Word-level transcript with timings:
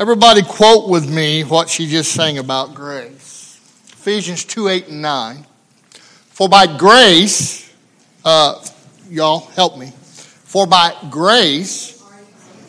Everybody 0.00 0.40
quote 0.40 0.88
with 0.88 1.10
me 1.10 1.42
what 1.42 1.68
she 1.68 1.86
just 1.86 2.12
sang 2.12 2.38
about 2.38 2.72
grace. 2.72 3.60
Ephesians 3.92 4.46
2 4.46 4.68
8 4.68 4.88
and 4.88 5.02
9. 5.02 5.46
For 6.30 6.48
by 6.48 6.66
grace, 6.78 7.70
uh, 8.24 8.64
y'all 9.10 9.40
help 9.40 9.76
me. 9.76 9.92
For 9.92 10.66
by 10.66 10.96
grace 11.10 12.02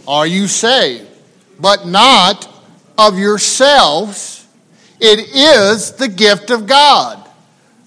are 0.06 0.28
you 0.28 0.46
saved, 0.48 1.08
but 1.58 1.88
not 1.88 2.50
of 2.98 3.17
yourselves. 3.17 4.46
It 5.00 5.34
is 5.34 5.94
the 5.94 6.10
gift 6.10 6.50
of 6.50 6.68
God, 6.68 7.26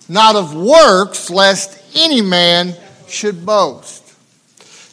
not 0.08 0.36
of 0.36 0.54
works, 0.54 1.28
lest 1.28 1.82
any 1.94 2.22
man 2.22 2.74
should 3.08 3.44
boast. 3.44 4.14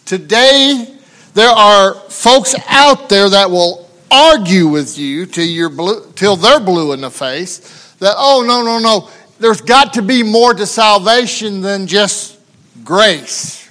Today, 0.06 0.94
there 1.36 1.52
are 1.52 1.94
folks 1.94 2.54
out 2.68 3.08
there 3.08 3.30
that 3.30 3.50
will 3.50 3.88
argue 4.12 4.68
with 4.68 4.98
you 4.98 5.26
till, 5.26 5.46
you're 5.46 5.70
blue, 5.70 6.12
till 6.16 6.36
they're 6.36 6.60
blue 6.60 6.92
in 6.92 7.02
the 7.02 7.10
face 7.10 7.94
that, 8.00 8.16
oh, 8.18 8.44
no, 8.46 8.62
no, 8.64 8.80
no, 8.80 9.10
there's 9.40 9.62
got 9.62 9.94
to 9.94 10.02
be 10.02 10.22
more 10.22 10.54
to 10.54 10.66
salvation 10.66 11.62
than 11.62 11.88
just 11.88 12.38
grace. 12.84 13.70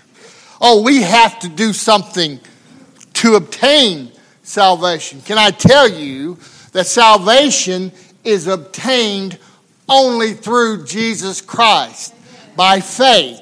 Oh, 0.61 0.83
we 0.83 1.03
have 1.03 1.39
to 1.41 1.49
do 1.49 1.73
something 1.73 2.41
to 3.15 3.35
obtain 3.35 4.13
salvation. 4.43 5.21
Can 5.23 5.39
I 5.39 5.51
tell 5.51 5.89
you 5.89 6.39
that 6.73 6.87
salvation 6.87 7.93
is 8.25 8.47
obtained 8.47 9.39
only 9.89 10.33
through 10.33 10.85
Jesus 10.85 11.41
Christ 11.41 12.15
by 12.57 12.81
faith? 12.81 13.41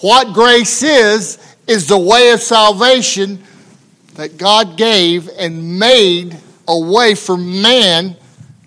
What 0.00 0.34
grace 0.34 0.82
is, 0.82 1.38
is 1.66 1.88
the 1.88 1.98
way 1.98 2.30
of 2.30 2.40
salvation 2.40 3.42
that 4.14 4.36
God 4.38 4.76
gave 4.76 5.28
and 5.28 5.78
made 5.78 6.36
a 6.66 6.78
way 6.78 7.14
for 7.14 7.36
man 7.36 8.16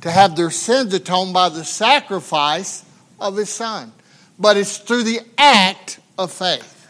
to 0.02 0.12
have 0.12 0.36
their 0.36 0.52
sins 0.52 0.94
atoned 0.94 1.34
by 1.34 1.50
the 1.50 1.64
sacrifice 1.64 2.84
of 3.20 3.36
his 3.36 3.50
son. 3.50 3.92
But 4.40 4.58
it's 4.58 4.78
through 4.78 5.04
the 5.04 5.22
act 5.38 6.00
of 6.18 6.32
faith. 6.32 6.88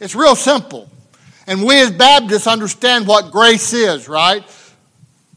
It's 0.00 0.14
real 0.14 0.36
simple. 0.36 0.88
And 1.46 1.62
we 1.62 1.80
as 1.80 1.90
Baptists 1.90 2.46
understand 2.46 3.06
what 3.06 3.30
grace 3.30 3.72
is, 3.72 4.08
right? 4.08 4.44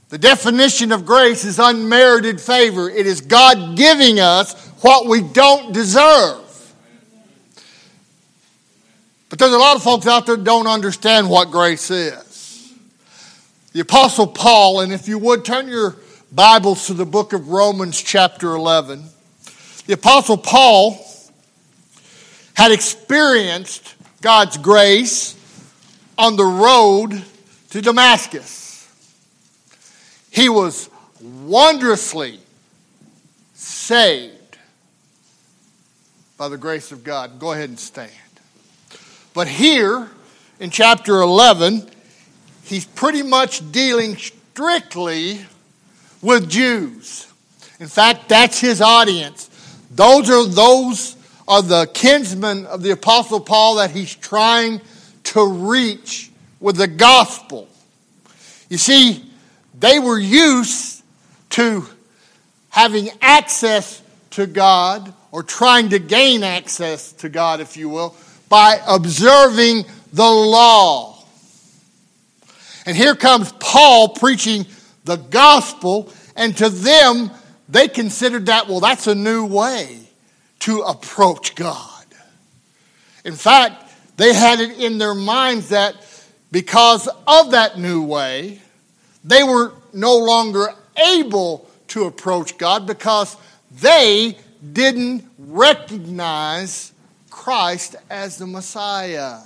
The 0.09 0.17
definition 0.17 0.91
of 0.91 1.05
grace 1.05 1.45
is 1.45 1.59
unmerited 1.59 2.41
favor. 2.41 2.89
It 2.89 3.05
is 3.05 3.21
God 3.21 3.77
giving 3.77 4.19
us 4.19 4.67
what 4.81 5.07
we 5.07 5.21
don't 5.21 5.71
deserve. 5.71 6.48
But 9.29 9.37
there's 9.37 9.53
a 9.53 9.57
lot 9.57 9.75
of 9.75 9.83
folks 9.83 10.07
out 10.07 10.25
there 10.25 10.37
don't 10.37 10.67
understand 10.67 11.29
what 11.29 11.51
grace 11.51 11.91
is. 11.91 12.73
The 13.73 13.81
Apostle 13.81 14.25
Paul, 14.25 14.81
and 14.81 14.91
if 14.91 15.07
you 15.07 15.19
would 15.19 15.45
turn 15.45 15.67
your 15.67 15.95
Bibles 16.31 16.87
to 16.87 16.93
the 16.93 17.05
book 17.05 17.33
of 17.33 17.49
Romans, 17.49 18.01
chapter 18.01 18.49
11. 18.55 19.03
The 19.85 19.93
Apostle 19.93 20.37
Paul 20.37 21.03
had 22.55 22.71
experienced 22.71 23.95
God's 24.21 24.57
grace 24.57 25.35
on 26.17 26.35
the 26.35 26.45
road 26.45 27.23
to 27.69 27.81
Damascus. 27.81 28.91
He 30.31 30.49
was 30.49 30.89
wondrously 31.21 32.39
saved 33.53 34.57
by 36.37 36.49
the 36.49 36.57
grace 36.57 36.91
of 36.91 37.03
God. 37.03 37.39
Go 37.39 37.53
ahead 37.53 37.69
and 37.69 37.79
stand. 37.79 38.11
But 39.33 39.47
here 39.47 40.09
in 40.59 40.69
chapter 40.69 41.21
11, 41.21 41.89
he's 42.63 42.85
pretty 42.85 43.23
much 43.23 43.71
dealing 43.71 44.17
strictly 44.17 45.45
with 46.21 46.49
Jews. 46.49 47.27
In 47.79 47.87
fact, 47.87 48.29
that's 48.29 48.59
his 48.59 48.81
audience. 48.81 49.49
Those 49.91 50.29
are 50.29 50.45
those 50.45 51.15
are 51.47 51.61
the 51.61 51.89
kinsmen 51.93 52.65
of 52.67 52.83
the 52.83 52.91
apostle 52.91 53.39
Paul 53.39 53.75
that 53.75 53.91
he's 53.91 54.13
trying 54.13 54.81
to 55.23 55.47
reach 55.47 56.29
with 56.59 56.75
the 56.75 56.87
gospel. 56.87 57.67
You 58.69 58.77
see, 58.77 59.25
they 59.79 59.97
were 59.97 60.19
used 60.19 61.03
to 61.51 61.85
having 62.69 63.09
access 63.21 64.01
to 64.31 64.45
God 64.45 65.13
or 65.31 65.41
trying 65.41 65.89
to 65.89 65.99
gain 65.99 66.43
access 66.43 67.11
to 67.13 67.29
God, 67.29 67.61
if 67.61 67.77
you 67.77 67.89
will, 67.89 68.15
by 68.49 68.81
observing 68.87 69.85
the 70.11 70.29
law. 70.29 71.23
And 72.85 72.97
here 72.97 73.15
comes 73.15 73.51
Paul 73.59 74.09
preaching 74.09 74.65
the 75.05 75.17
gospel, 75.17 76.11
and 76.35 76.57
to 76.57 76.69
them, 76.69 77.31
they 77.69 77.87
considered 77.87 78.47
that, 78.47 78.67
well, 78.67 78.79
that's 78.79 79.07
a 79.07 79.15
new 79.15 79.45
way 79.45 79.99
to 80.61 80.81
approach 80.81 81.55
God. 81.55 82.05
In 83.23 83.35
fact, 83.35 83.91
they 84.17 84.33
had 84.33 84.59
it 84.59 84.79
in 84.79 84.97
their 84.97 85.13
minds 85.13 85.69
that 85.69 85.95
because 86.51 87.07
of 87.27 87.51
that 87.51 87.77
new 87.77 88.01
way, 88.03 88.59
they 89.23 89.43
were 89.43 89.73
no 89.93 90.17
longer 90.17 90.69
able 90.97 91.69
to 91.89 92.05
approach 92.05 92.57
God 92.57 92.87
because 92.87 93.37
they 93.71 94.37
didn't 94.73 95.25
recognize 95.37 96.91
Christ 97.39 97.95
as 98.09 98.37
the 98.37 98.45
Messiah. 98.45 99.39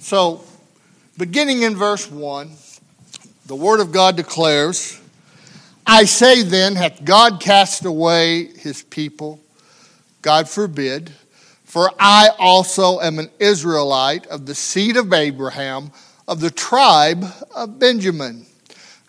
So, 0.00 0.42
beginning 1.16 1.62
in 1.62 1.76
verse 1.76 2.10
1, 2.10 2.50
the 3.46 3.56
Word 3.56 3.80
of 3.80 3.90
God 3.90 4.16
declares, 4.16 5.00
I 5.86 6.04
say 6.04 6.42
then, 6.42 6.76
hath 6.76 7.02
God 7.02 7.40
cast 7.40 7.86
away 7.86 8.48
his 8.58 8.82
people? 8.82 9.40
God 10.20 10.46
forbid. 10.46 11.10
For 11.64 11.90
I 11.98 12.28
also 12.38 13.00
am 13.00 13.18
an 13.18 13.30
Israelite 13.38 14.26
of 14.26 14.44
the 14.44 14.54
seed 14.54 14.98
of 14.98 15.10
Abraham, 15.10 15.90
of 16.28 16.40
the 16.40 16.50
tribe 16.50 17.24
of 17.56 17.78
Benjamin. 17.78 18.44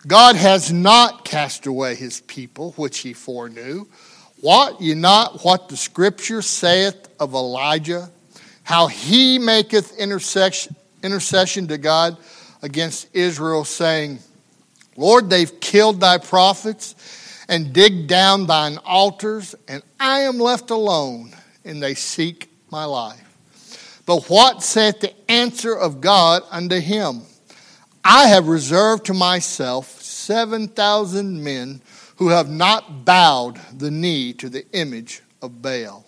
God 0.06 0.36
has 0.36 0.72
not 0.72 1.26
cast 1.26 1.66
away 1.66 1.94
his 1.94 2.22
people, 2.22 2.72
which 2.78 3.00
he 3.00 3.12
foreknew. 3.12 3.84
Wot 4.42 4.80
ye 4.80 4.94
not 4.94 5.44
what 5.44 5.68
the 5.68 5.76
scripture 5.76 6.42
saith 6.42 7.08
of 7.18 7.34
Elijah, 7.34 8.10
how 8.62 8.86
he 8.86 9.38
maketh 9.38 9.96
intercession, 9.98 10.76
to 11.68 11.78
God 11.78 12.16
against 12.62 13.08
Israel, 13.14 13.64
saying, 13.64 14.18
Lord, 14.96 15.30
they've 15.30 15.60
killed 15.60 16.00
thy 16.00 16.18
prophets 16.18 16.94
and 17.48 17.72
digged 17.72 18.08
down 18.08 18.46
thine 18.46 18.78
altars, 18.84 19.54
and 19.68 19.82
I 20.00 20.20
am 20.20 20.38
left 20.38 20.70
alone, 20.70 21.30
and 21.64 21.82
they 21.82 21.94
seek 21.94 22.50
my 22.70 22.84
life. 22.84 23.22
But 24.04 24.28
what 24.28 24.62
saith 24.62 25.00
the 25.00 25.14
answer 25.30 25.76
of 25.76 26.00
God 26.00 26.42
unto 26.50 26.80
him? 26.80 27.22
I 28.04 28.28
have 28.28 28.48
reserved 28.48 29.06
to 29.06 29.14
myself 29.14 30.00
7,000 30.00 31.42
men 31.42 31.80
who 32.16 32.28
have 32.28 32.48
not 32.48 33.04
bowed 33.04 33.60
the 33.76 33.90
knee 33.90 34.32
to 34.34 34.48
the 34.48 34.66
image 34.72 35.22
of 35.42 35.62
Baal. 35.62 36.04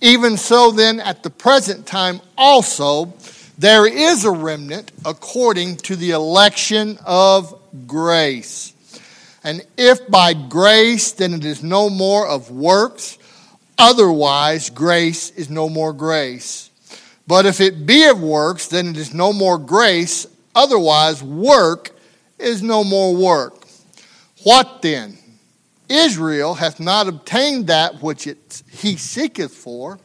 Even 0.00 0.36
so, 0.36 0.70
then, 0.70 1.00
at 1.00 1.22
the 1.22 1.30
present 1.30 1.86
time 1.86 2.20
also, 2.36 3.12
there 3.58 3.86
is 3.86 4.24
a 4.24 4.30
remnant 4.30 4.92
according 5.04 5.76
to 5.76 5.96
the 5.96 6.12
election 6.12 6.98
of 7.04 7.60
grace. 7.86 8.72
And 9.42 9.64
if 9.76 10.08
by 10.08 10.34
grace, 10.34 11.12
then 11.12 11.34
it 11.34 11.44
is 11.44 11.62
no 11.62 11.90
more 11.90 12.26
of 12.26 12.50
works, 12.50 13.18
otherwise, 13.76 14.70
grace 14.70 15.30
is 15.30 15.50
no 15.50 15.68
more 15.68 15.92
grace. 15.92 16.70
But 17.26 17.46
if 17.46 17.60
it 17.60 17.84
be 17.84 18.06
of 18.08 18.22
works, 18.22 18.68
then 18.68 18.88
it 18.88 18.96
is 18.96 19.12
no 19.12 19.32
more 19.32 19.58
grace, 19.58 20.26
otherwise, 20.54 21.22
work 21.22 21.90
is 22.38 22.62
no 22.62 22.84
more 22.84 23.14
work. 23.14 23.66
What 24.44 24.82
then? 24.82 25.17
Israel 25.88 26.54
hath 26.54 26.80
not 26.80 27.08
obtained 27.08 27.68
that 27.68 28.02
which 28.02 28.26
it, 28.26 28.62
he 28.70 28.96
seeketh 28.96 29.52
for, 29.54 29.98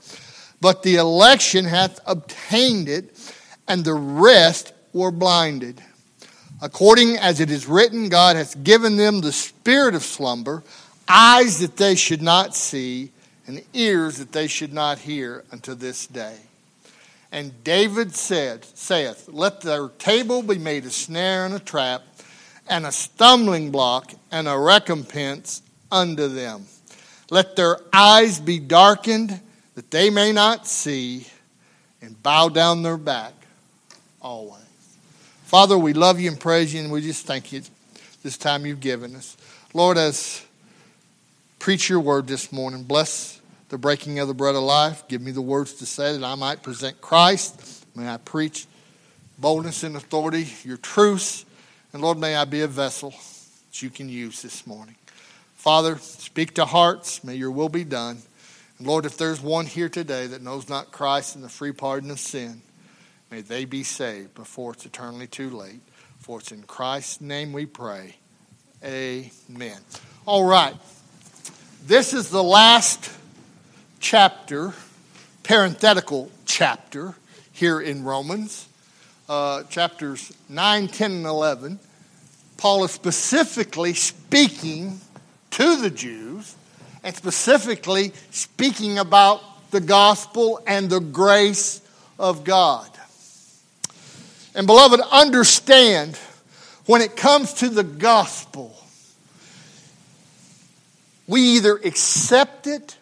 but 0.62 0.84
the 0.84 0.96
election 0.96 1.66
hath 1.66 2.00
obtained 2.06 2.88
it, 2.88 3.34
and 3.68 3.84
the 3.84 3.94
rest 3.94 4.74
were 4.94 5.12
blinded. 5.12 5.82
According 6.62 7.18
as 7.18 7.42
it 7.42 7.52
is 7.52 7.68
written, 7.68 8.08
God 8.08 8.38
hath 8.38 8.64
given 8.64 8.96
them 8.96 9.20
the 9.20 9.34
spirit 9.34 9.96
of 9.96 10.04
slumber, 10.04 10.64
eyes 11.10 11.60
that 11.60 11.76
they 11.76 11.96
should 11.96 12.22
not 12.22 12.56
see, 12.56 13.12
and 13.46 13.62
ears 13.74 14.18
that 14.18 14.32
they 14.32 14.48
should 14.48 14.72
not 14.72 15.00
hear 15.00 15.44
unto 15.52 15.76
this 15.76 16.08
day. 16.08 16.38
And 17.34 17.64
David 17.64 18.16
said, 18.16 18.64
saith, 18.64 19.28
Let 19.28 19.62
their 19.62 19.90
table 19.90 20.44
be 20.44 20.60
made 20.60 20.86
a 20.86 20.92
snare 20.92 21.46
and 21.46 21.56
a 21.56 21.60
trap, 21.60 22.04
and 22.70 22.86
a 22.86 22.92
stumbling 22.92 23.72
block 23.72 24.14
and 24.32 24.48
a 24.48 24.58
recompense 24.58 25.63
unto 25.94 26.28
them. 26.28 26.66
Let 27.30 27.56
their 27.56 27.80
eyes 27.94 28.40
be 28.40 28.60
darkened, 28.60 29.40
that 29.76 29.92
they 29.92 30.10
may 30.10 30.34
not 30.34 30.68
see, 30.68 31.28
and 32.02 32.22
bow 32.22 32.50
down 32.50 32.84
their 32.84 32.98
back 32.98 33.34
always. 34.22 34.60
Father, 35.46 35.78
we 35.78 35.94
love 35.94 36.20
you 36.20 36.30
and 36.30 36.40
praise 36.40 36.74
you, 36.74 36.82
and 36.82 36.92
we 36.92 37.02
just 37.02 37.26
thank 37.26 37.52
you 37.52 37.62
this 38.24 38.38
time 38.38 38.66
you've 38.66 38.80
given 38.80 39.16
us. 39.16 39.38
Lord, 39.74 39.98
as 39.98 40.44
preach 41.60 41.90
your 41.90 42.00
word 42.00 42.28
this 42.28 42.52
morning, 42.52 42.84
bless 42.84 43.40
the 43.70 43.78
breaking 43.78 44.20
of 44.20 44.28
the 44.28 44.34
bread 44.34 44.56
of 44.56 44.64
life. 44.64 45.08
Give 45.08 45.22
me 45.22 45.32
the 45.32 45.42
words 45.42 45.74
to 45.76 45.86
say 45.86 46.18
that 46.18 46.24
I 46.24 46.36
might 46.36 46.62
present 46.62 47.00
Christ. 47.02 47.86
May 47.96 48.08
I 48.08 48.18
preach 48.18 48.68
boldness 49.38 49.84
and 49.84 49.96
authority, 49.96 50.48
your 50.64 50.78
truths. 50.78 51.46
And 51.92 52.02
Lord, 52.02 52.18
may 52.18 52.36
I 52.36 52.46
be 52.46 52.62
a 52.62 52.68
vessel 52.68 53.12
that 53.12 53.82
you 53.82 53.90
can 53.90 54.10
use 54.10 54.42
this 54.42 54.66
morning. 54.66 54.96
Father, 55.64 55.98
speak 56.00 56.56
to 56.56 56.66
hearts. 56.66 57.24
May 57.24 57.36
your 57.36 57.50
will 57.50 57.70
be 57.70 57.86
done. 57.86 58.22
And 58.78 58.86
Lord, 58.86 59.06
if 59.06 59.16
there's 59.16 59.40
one 59.40 59.66
here 59.66 59.88
today 59.88 60.28
that 60.28 60.42
knows 60.42 60.68
not 60.68 60.92
Christ 60.92 61.36
and 61.36 61.44
the 61.44 61.48
free 61.48 61.72
pardon 61.72 62.12
of 62.12 62.20
sin, 62.20 62.62
may 63.32 63.40
they 63.40 63.64
be 63.64 63.82
saved 63.84 64.36
before 64.36 64.74
it's 64.74 64.86
eternally 64.86 65.26
too 65.26 65.50
late. 65.50 65.80
For 66.20 66.40
it's 66.40 66.52
in 66.52 66.64
Christ's 66.64 67.22
name 67.22 67.54
we 67.54 67.66
pray. 67.66 68.18
Amen. 68.84 69.80
All 70.26 70.44
right. 70.44 70.76
This 71.88 72.14
is 72.14 72.30
the 72.30 72.44
last 72.44 73.10
chapter, 74.02 74.74
parenthetical 75.44 76.30
chapter 76.44 77.16
here 77.54 77.80
in 77.80 78.04
Romans, 78.04 78.68
uh, 79.30 79.64
chapters 79.64 80.34
9, 80.50 80.90
10, 80.90 81.12
and 81.12 81.26
11. 81.26 81.80
Paul 82.58 82.84
is 82.84 82.92
specifically 82.92 83.94
speaking 83.94 85.00
to 85.54 85.78
the 85.78 85.90
Jews 85.90 86.56
and 87.04 87.16
specifically 87.16 88.12
speaking 88.32 88.98
about 88.98 89.42
the 89.72 89.82
gospel 89.82 90.62
and 90.66 90.90
the 90.90 91.00
grace 91.00 91.82
of 92.20 92.44
God. 92.44 92.90
And 94.56 94.68
beloved, 94.68 95.00
understand 95.12 96.18
when 96.86 97.02
it 97.02 97.16
comes 97.16 97.54
to 97.56 97.70
the 97.70 97.84
gospel, 97.84 98.76
we 101.28 101.42
either 101.42 101.76
accept 101.78 102.68
it 102.68 102.98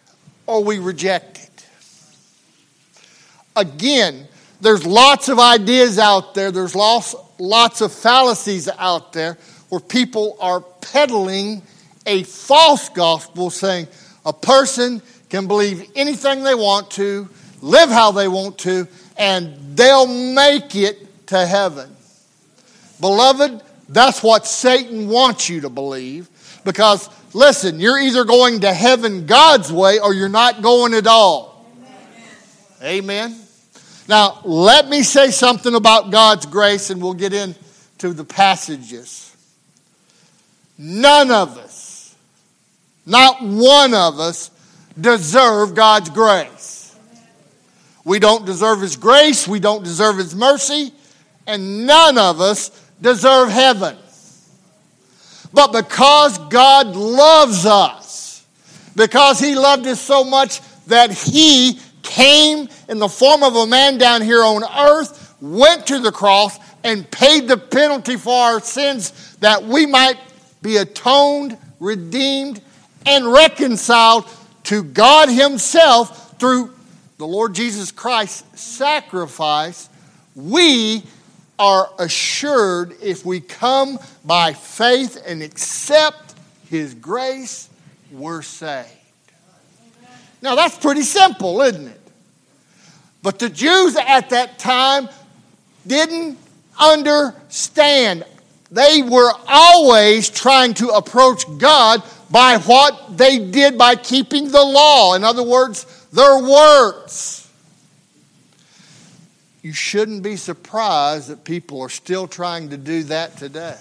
or 0.45 0.63
we 0.63 0.79
reject 0.79 1.37
it. 1.37 1.67
Again, 3.55 4.27
there's 4.61 4.85
lots 4.85 5.27
of 5.27 5.39
ideas 5.39 5.99
out 5.99 6.35
there, 6.35 6.51
there's 6.51 6.75
lots, 6.75 7.15
lots 7.39 7.81
of 7.81 7.91
fallacies 7.91 8.69
out 8.77 9.13
there 9.13 9.37
where 9.69 9.81
people 9.81 10.37
are 10.39 10.61
peddling 10.61 11.61
a 12.05 12.23
false 12.23 12.89
gospel 12.89 13.49
saying 13.49 13.87
a 14.25 14.33
person 14.33 15.01
can 15.29 15.47
believe 15.47 15.89
anything 15.95 16.43
they 16.43 16.55
want 16.55 16.91
to, 16.91 17.27
live 17.61 17.89
how 17.89 18.11
they 18.11 18.27
want 18.27 18.57
to, 18.59 18.87
and 19.17 19.77
they'll 19.77 20.07
make 20.07 20.75
it 20.75 21.27
to 21.27 21.45
heaven. 21.45 21.95
Beloved, 22.99 23.61
that's 23.89 24.21
what 24.21 24.45
Satan 24.45 25.07
wants 25.07 25.49
you 25.49 25.61
to 25.61 25.69
believe 25.69 26.29
because, 26.63 27.09
listen, 27.33 27.79
you're 27.79 27.99
either 27.99 28.23
going 28.23 28.61
to 28.61 28.73
heaven 28.73 29.25
God's 29.25 29.71
way 29.71 29.99
or 29.99 30.13
you're 30.13 30.29
not 30.29 30.61
going 30.61 30.93
at 30.93 31.07
all. 31.07 31.65
Amen. 32.81 33.29
Amen. 33.31 33.41
Now, 34.07 34.41
let 34.43 34.89
me 34.89 35.03
say 35.03 35.31
something 35.31 35.73
about 35.75 36.11
God's 36.11 36.45
grace 36.45 36.89
and 36.89 37.01
we'll 37.01 37.13
get 37.13 37.33
into 37.33 38.13
the 38.13 38.25
passages. 38.25 39.35
None 40.77 41.31
of 41.31 41.57
us 41.57 41.70
not 43.05 43.41
one 43.41 43.93
of 43.93 44.19
us 44.19 44.51
deserve 44.99 45.75
God's 45.75 46.09
grace. 46.09 46.95
We 48.03 48.19
don't 48.19 48.45
deserve 48.45 48.81
His 48.81 48.95
grace, 48.95 49.47
we 49.47 49.59
don't 49.59 49.83
deserve 49.83 50.17
His 50.17 50.35
mercy, 50.35 50.91
and 51.47 51.85
none 51.85 52.17
of 52.17 52.41
us 52.41 52.69
deserve 53.01 53.49
heaven. 53.49 53.97
But 55.53 55.71
because 55.73 56.37
God 56.49 56.95
loves 56.95 57.65
us, 57.65 58.45
because 58.95 59.39
He 59.39 59.55
loved 59.55 59.85
us 59.87 59.99
so 59.99 60.23
much 60.23 60.61
that 60.87 61.11
He 61.11 61.79
came 62.03 62.69
in 62.89 62.99
the 62.99 63.09
form 63.09 63.43
of 63.43 63.55
a 63.55 63.67
man 63.67 63.97
down 63.97 64.21
here 64.21 64.43
on 64.43 64.63
earth, 64.63 65.35
went 65.41 65.87
to 65.87 65.99
the 65.99 66.11
cross, 66.11 66.57
and 66.83 67.09
paid 67.11 67.47
the 67.47 67.57
penalty 67.57 68.15
for 68.15 68.33
our 68.33 68.59
sins 68.59 69.35
that 69.37 69.63
we 69.63 69.85
might 69.85 70.17
be 70.61 70.77
atoned, 70.77 71.57
redeemed, 71.79 72.61
and 73.05 73.31
reconciled 73.31 74.25
to 74.63 74.83
God 74.83 75.29
Himself 75.29 76.39
through 76.39 76.73
the 77.17 77.27
Lord 77.27 77.53
Jesus 77.53 77.91
Christ's 77.91 78.59
sacrifice, 78.59 79.89
we 80.35 81.03
are 81.59 81.89
assured 81.99 82.95
if 83.01 83.25
we 83.25 83.39
come 83.39 83.99
by 84.25 84.53
faith 84.53 85.21
and 85.25 85.43
accept 85.43 86.35
His 86.69 86.93
grace, 86.95 87.69
we're 88.11 88.41
saved. 88.41 88.89
Now 90.41 90.55
that's 90.55 90.77
pretty 90.77 91.03
simple, 91.03 91.61
isn't 91.61 91.87
it? 91.87 92.01
But 93.21 93.37
the 93.39 93.49
Jews 93.49 93.95
at 93.95 94.31
that 94.31 94.57
time 94.57 95.07
didn't 95.85 96.37
understand. 96.79 98.25
They 98.71 99.03
were 99.03 99.31
always 99.47 100.29
trying 100.29 100.73
to 100.75 100.89
approach 100.89 101.43
God 101.57 102.01
by 102.31 102.57
what 102.57 103.17
they 103.17 103.37
did 103.37 103.77
by 103.77 103.95
keeping 103.95 104.51
the 104.51 104.63
law. 104.63 105.13
In 105.15 105.23
other 105.23 105.43
words, 105.43 105.85
their 106.11 106.41
works. 106.41 107.49
You 109.61 109.73
shouldn't 109.73 110.23
be 110.23 110.37
surprised 110.37 111.29
that 111.29 111.43
people 111.43 111.81
are 111.81 111.89
still 111.89 112.27
trying 112.27 112.69
to 112.69 112.77
do 112.77 113.03
that 113.03 113.37
today. 113.37 113.77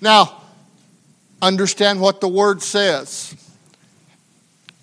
Now, 0.00 0.42
understand 1.40 2.00
what 2.00 2.20
the 2.20 2.28
word 2.28 2.62
says. 2.62 3.34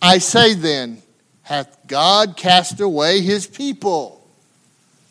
I 0.02 0.18
say 0.18 0.56
then, 0.56 1.02
hath 1.44 1.78
God 1.88 2.36
cast 2.38 2.80
away 2.80 3.22
his 3.22 3.48
people? 3.48 4.28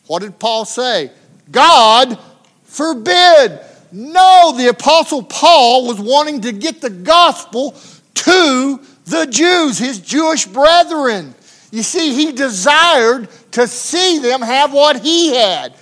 What 0.07 0.21
did 0.21 0.39
Paul 0.39 0.65
say? 0.65 1.11
God 1.51 2.17
forbid. 2.63 3.59
No, 3.91 4.53
the 4.55 4.69
Apostle 4.69 5.23
Paul 5.23 5.87
was 5.87 5.99
wanting 5.99 6.41
to 6.41 6.51
get 6.51 6.81
the 6.81 6.89
gospel 6.89 7.75
to 8.13 8.79
the 9.05 9.25
Jews, 9.25 9.77
his 9.77 9.99
Jewish 9.99 10.45
brethren. 10.45 11.33
You 11.71 11.83
see, 11.83 12.13
he 12.13 12.31
desired 12.31 13.29
to 13.51 13.67
see 13.67 14.19
them 14.19 14.41
have 14.41 14.73
what 14.73 15.01
he 15.01 15.35
had 15.35 15.73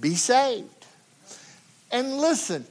be 0.00 0.14
saved. 0.14 0.68
And 1.90 2.18
listen, 2.18 2.66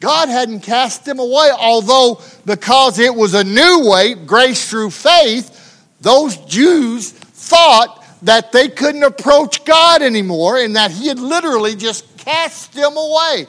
God 0.00 0.28
hadn't 0.28 0.60
cast 0.60 1.04
them 1.04 1.18
away, 1.18 1.50
although 1.58 2.20
because 2.44 2.98
it 2.98 3.14
was 3.14 3.34
a 3.34 3.44
new 3.44 3.90
way, 3.90 4.14
grace 4.14 4.68
through 4.68 4.90
faith, 4.90 5.58
those 6.00 6.36
Jews 6.38 7.10
thought 7.10 8.04
that 8.22 8.52
they 8.52 8.68
couldn't 8.68 9.02
approach 9.02 9.64
God 9.64 10.02
anymore 10.02 10.58
and 10.58 10.76
that 10.76 10.90
he 10.90 11.08
had 11.08 11.18
literally 11.18 11.74
just 11.74 12.16
cast 12.18 12.72
them 12.72 12.96
away 12.96 13.46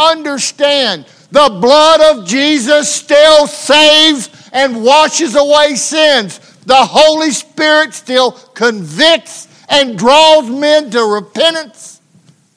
understand 0.00 1.06
the 1.30 1.58
blood 1.60 2.00
of 2.00 2.26
Jesus 2.26 2.92
still 2.92 3.46
saves 3.46 4.50
and 4.52 4.82
washes 4.82 5.36
away 5.36 5.76
sins. 5.76 6.38
The 6.64 6.74
Holy 6.74 7.30
Spirit 7.30 7.94
still 7.94 8.32
convicts 8.32 9.48
and 9.68 9.96
draws 9.96 10.48
men 10.48 10.90
to 10.90 11.02
repentance. 11.02 12.00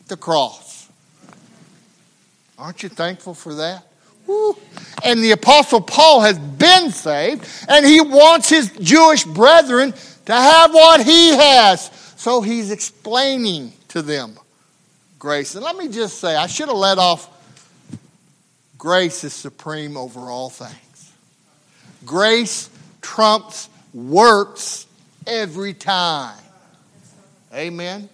The 0.08 0.18
cross. 0.18 0.90
Aren't 2.58 2.84
you 2.84 2.90
thankful 2.90 3.34
for 3.34 3.54
that? 3.56 3.86
Woo. 4.26 4.56
And 5.04 5.24
the 5.24 5.32
Apostle 5.32 5.82
Paul 5.82 6.22
has 6.22 6.40
been 6.40 6.92
saved, 6.92 7.48
and 7.68 7.86
he 7.86 8.00
wants 8.02 8.50
his 8.50 8.72
Jewish 8.80 9.24
brethren 9.24 9.94
to 10.26 10.34
have 10.34 10.74
what 10.74 11.06
he 11.06 11.30
has. 11.30 11.92
So 12.16 12.42
he's 12.42 12.72
explaining 12.72 13.74
to 13.90 14.02
them 14.02 14.38
grace. 15.20 15.56
And 15.56 15.64
let 15.64 15.76
me 15.76 15.88
just 15.88 16.20
say, 16.20 16.36
I 16.36 16.48
should 16.48 16.68
have 16.68 16.78
let 16.78 16.98
off 16.98 17.30
grace 18.84 19.24
is 19.24 19.32
supreme 19.32 19.96
over 19.96 20.20
all 20.20 20.50
things. 20.50 21.14
Grace 22.06 22.70
trumps 23.02 23.70
works 23.94 24.88
every 25.26 25.74
time. 25.74 26.38
Amen. 27.54 28.10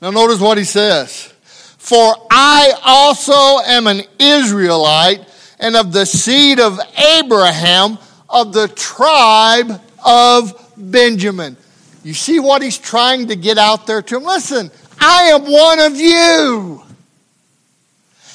Now, 0.00 0.12
notice 0.12 0.40
what 0.40 0.56
he 0.56 0.64
says 0.64 1.30
For 1.76 2.14
I 2.30 2.72
also 2.82 3.62
am 3.66 3.86
an 3.86 4.00
Israelite 4.18 5.20
and 5.60 5.76
of 5.76 5.92
the 5.92 6.06
seed 6.06 6.58
of 6.58 6.80
Abraham, 7.18 7.98
of 8.30 8.54
the 8.54 8.68
tribe 8.68 9.78
of 10.02 10.72
Benjamin. 10.78 11.58
You 12.02 12.14
see 12.14 12.40
what 12.40 12.62
he's 12.62 12.78
trying 12.78 13.28
to 13.28 13.36
get 13.36 13.58
out 13.58 13.86
there 13.86 14.00
to 14.00 14.16
him? 14.16 14.24
Listen, 14.24 14.70
I 14.98 15.24
am 15.24 15.42
one 15.42 15.80
of 15.80 15.96
you. 15.96 16.82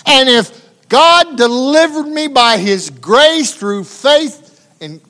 And 0.05 0.29
if 0.29 0.66
God 0.89 1.37
delivered 1.37 2.07
me 2.07 2.27
by 2.27 2.57
his 2.57 2.89
grace 2.89 3.53
through 3.53 3.83
faith, 3.83 4.75
and 4.79 5.01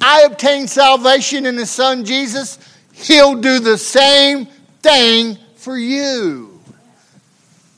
I 0.00 0.22
obtained 0.22 0.68
salvation 0.68 1.46
in 1.46 1.56
his 1.56 1.70
son 1.70 2.04
Jesus, 2.04 2.58
he'll 2.92 3.36
do 3.36 3.58
the 3.58 3.78
same 3.78 4.46
thing 4.82 5.38
for 5.56 5.76
you. 5.76 6.60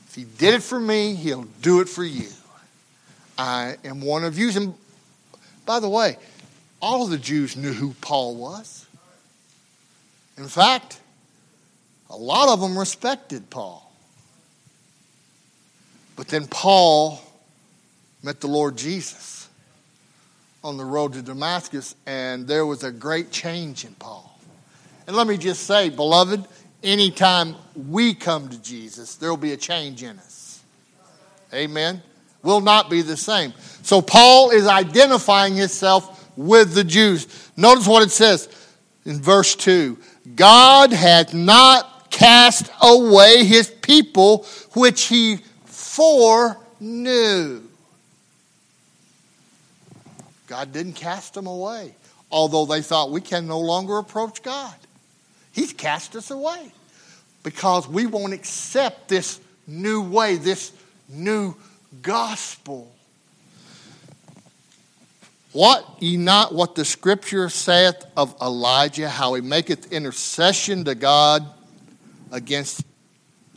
If 0.08 0.14
he 0.14 0.24
did 0.24 0.54
it 0.54 0.62
for 0.62 0.80
me, 0.80 1.14
he'll 1.14 1.46
do 1.60 1.80
it 1.80 1.88
for 1.88 2.04
you. 2.04 2.28
I 3.36 3.76
am 3.84 4.00
one 4.00 4.24
of 4.24 4.38
you. 4.38 4.50
And 4.54 4.74
by 5.66 5.80
the 5.80 5.88
way, 5.88 6.16
all 6.80 7.04
of 7.04 7.10
the 7.10 7.18
Jews 7.18 7.56
knew 7.56 7.72
who 7.72 7.94
Paul 8.00 8.36
was. 8.36 8.86
In 10.36 10.48
fact, 10.48 11.00
a 12.10 12.16
lot 12.16 12.48
of 12.48 12.60
them 12.60 12.78
respected 12.78 13.50
Paul. 13.50 13.92
But 16.16 16.28
then 16.28 16.46
Paul 16.46 17.20
met 18.24 18.40
the 18.40 18.46
Lord 18.46 18.78
Jesus 18.78 19.50
on 20.62 20.78
the 20.78 20.84
road 20.84 21.12
to 21.12 21.20
Damascus, 21.20 21.94
and 22.06 22.48
there 22.48 22.64
was 22.64 22.82
a 22.82 22.90
great 22.90 23.30
change 23.30 23.84
in 23.84 23.94
Paul. 23.96 24.40
And 25.06 25.14
let 25.14 25.26
me 25.26 25.36
just 25.36 25.64
say, 25.64 25.90
beloved, 25.90 26.42
anytime 26.82 27.54
we 27.76 28.14
come 28.14 28.48
to 28.48 28.62
Jesus, 28.62 29.16
there 29.16 29.28
will 29.28 29.36
be 29.36 29.52
a 29.52 29.58
change 29.58 30.02
in 30.02 30.18
us. 30.18 30.62
Amen. 31.52 32.02
Will 32.42 32.62
not 32.62 32.88
be 32.88 33.02
the 33.02 33.16
same. 33.16 33.52
So 33.82 34.00
Paul 34.00 34.52
is 34.52 34.66
identifying 34.66 35.54
himself 35.54 36.26
with 36.34 36.72
the 36.72 36.84
Jews. 36.84 37.50
Notice 37.58 37.86
what 37.86 38.02
it 38.02 38.10
says 38.10 38.48
in 39.04 39.20
verse 39.20 39.54
2 39.54 39.98
God 40.34 40.94
hath 40.94 41.34
not 41.34 42.10
cast 42.10 42.70
away 42.80 43.44
his 43.44 43.68
people 43.68 44.46
which 44.72 45.02
he 45.02 45.40
foreknew. 45.66 47.63
God 50.54 50.70
didn't 50.70 50.92
cast 50.92 51.34
them 51.34 51.48
away, 51.48 51.96
although 52.30 52.64
they 52.64 52.80
thought 52.80 53.10
we 53.10 53.20
can 53.20 53.48
no 53.48 53.58
longer 53.58 53.98
approach 53.98 54.40
God. 54.40 54.72
He's 55.50 55.72
cast 55.72 56.14
us 56.14 56.30
away 56.30 56.70
because 57.42 57.88
we 57.88 58.06
won't 58.06 58.32
accept 58.32 59.08
this 59.08 59.40
new 59.66 60.00
way, 60.00 60.36
this 60.36 60.70
new 61.08 61.56
gospel. 62.02 62.88
What 65.50 65.84
ye 65.98 66.16
not 66.16 66.54
what 66.54 66.76
the 66.76 66.84
scripture 66.84 67.48
saith 67.48 68.04
of 68.16 68.36
Elijah, 68.40 69.08
how 69.08 69.34
he 69.34 69.40
maketh 69.40 69.92
intercession 69.92 70.84
to 70.84 70.94
God 70.94 71.44
against 72.30 72.84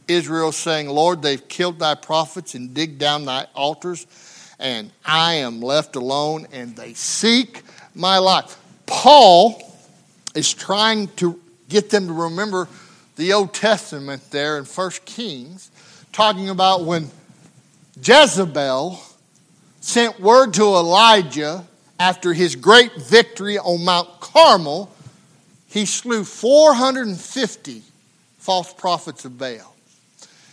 Israel, 0.07 0.51
saying, 0.51 0.89
Lord, 0.89 1.21
they've 1.21 1.47
killed 1.47 1.77
thy 1.77 1.93
prophets 1.93 2.55
and 2.55 2.73
digged 2.73 2.97
down 2.97 3.25
thy 3.25 3.45
altars, 3.53 4.07
and 4.59 4.91
I 5.05 5.35
am 5.35 5.61
left 5.61 5.95
alone, 5.95 6.47
and 6.51 6.75
they 6.75 6.93
seek 6.93 7.63
my 7.93 8.17
life. 8.17 8.57
Paul 8.85 9.61
is 10.35 10.53
trying 10.53 11.07
to 11.17 11.39
get 11.69 11.89
them 11.89 12.07
to 12.07 12.13
remember 12.13 12.67
the 13.15 13.33
Old 13.33 13.53
Testament 13.53 14.21
there 14.31 14.57
in 14.57 14.65
1 14.65 14.91
Kings, 15.05 15.71
talking 16.11 16.49
about 16.49 16.85
when 16.85 17.09
Jezebel 18.01 18.99
sent 19.81 20.19
word 20.19 20.53
to 20.53 20.63
Elijah 20.63 21.65
after 21.99 22.33
his 22.33 22.55
great 22.55 22.95
victory 22.95 23.57
on 23.57 23.83
Mount 23.83 24.19
Carmel, 24.19 24.91
he 25.67 25.85
slew 25.85 26.23
450 26.23 27.81
false 28.37 28.73
prophets 28.73 29.25
of 29.25 29.37
Baal. 29.37 29.75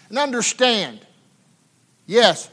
And 0.08 0.18
understand, 0.18 1.00
yes, 2.06 2.50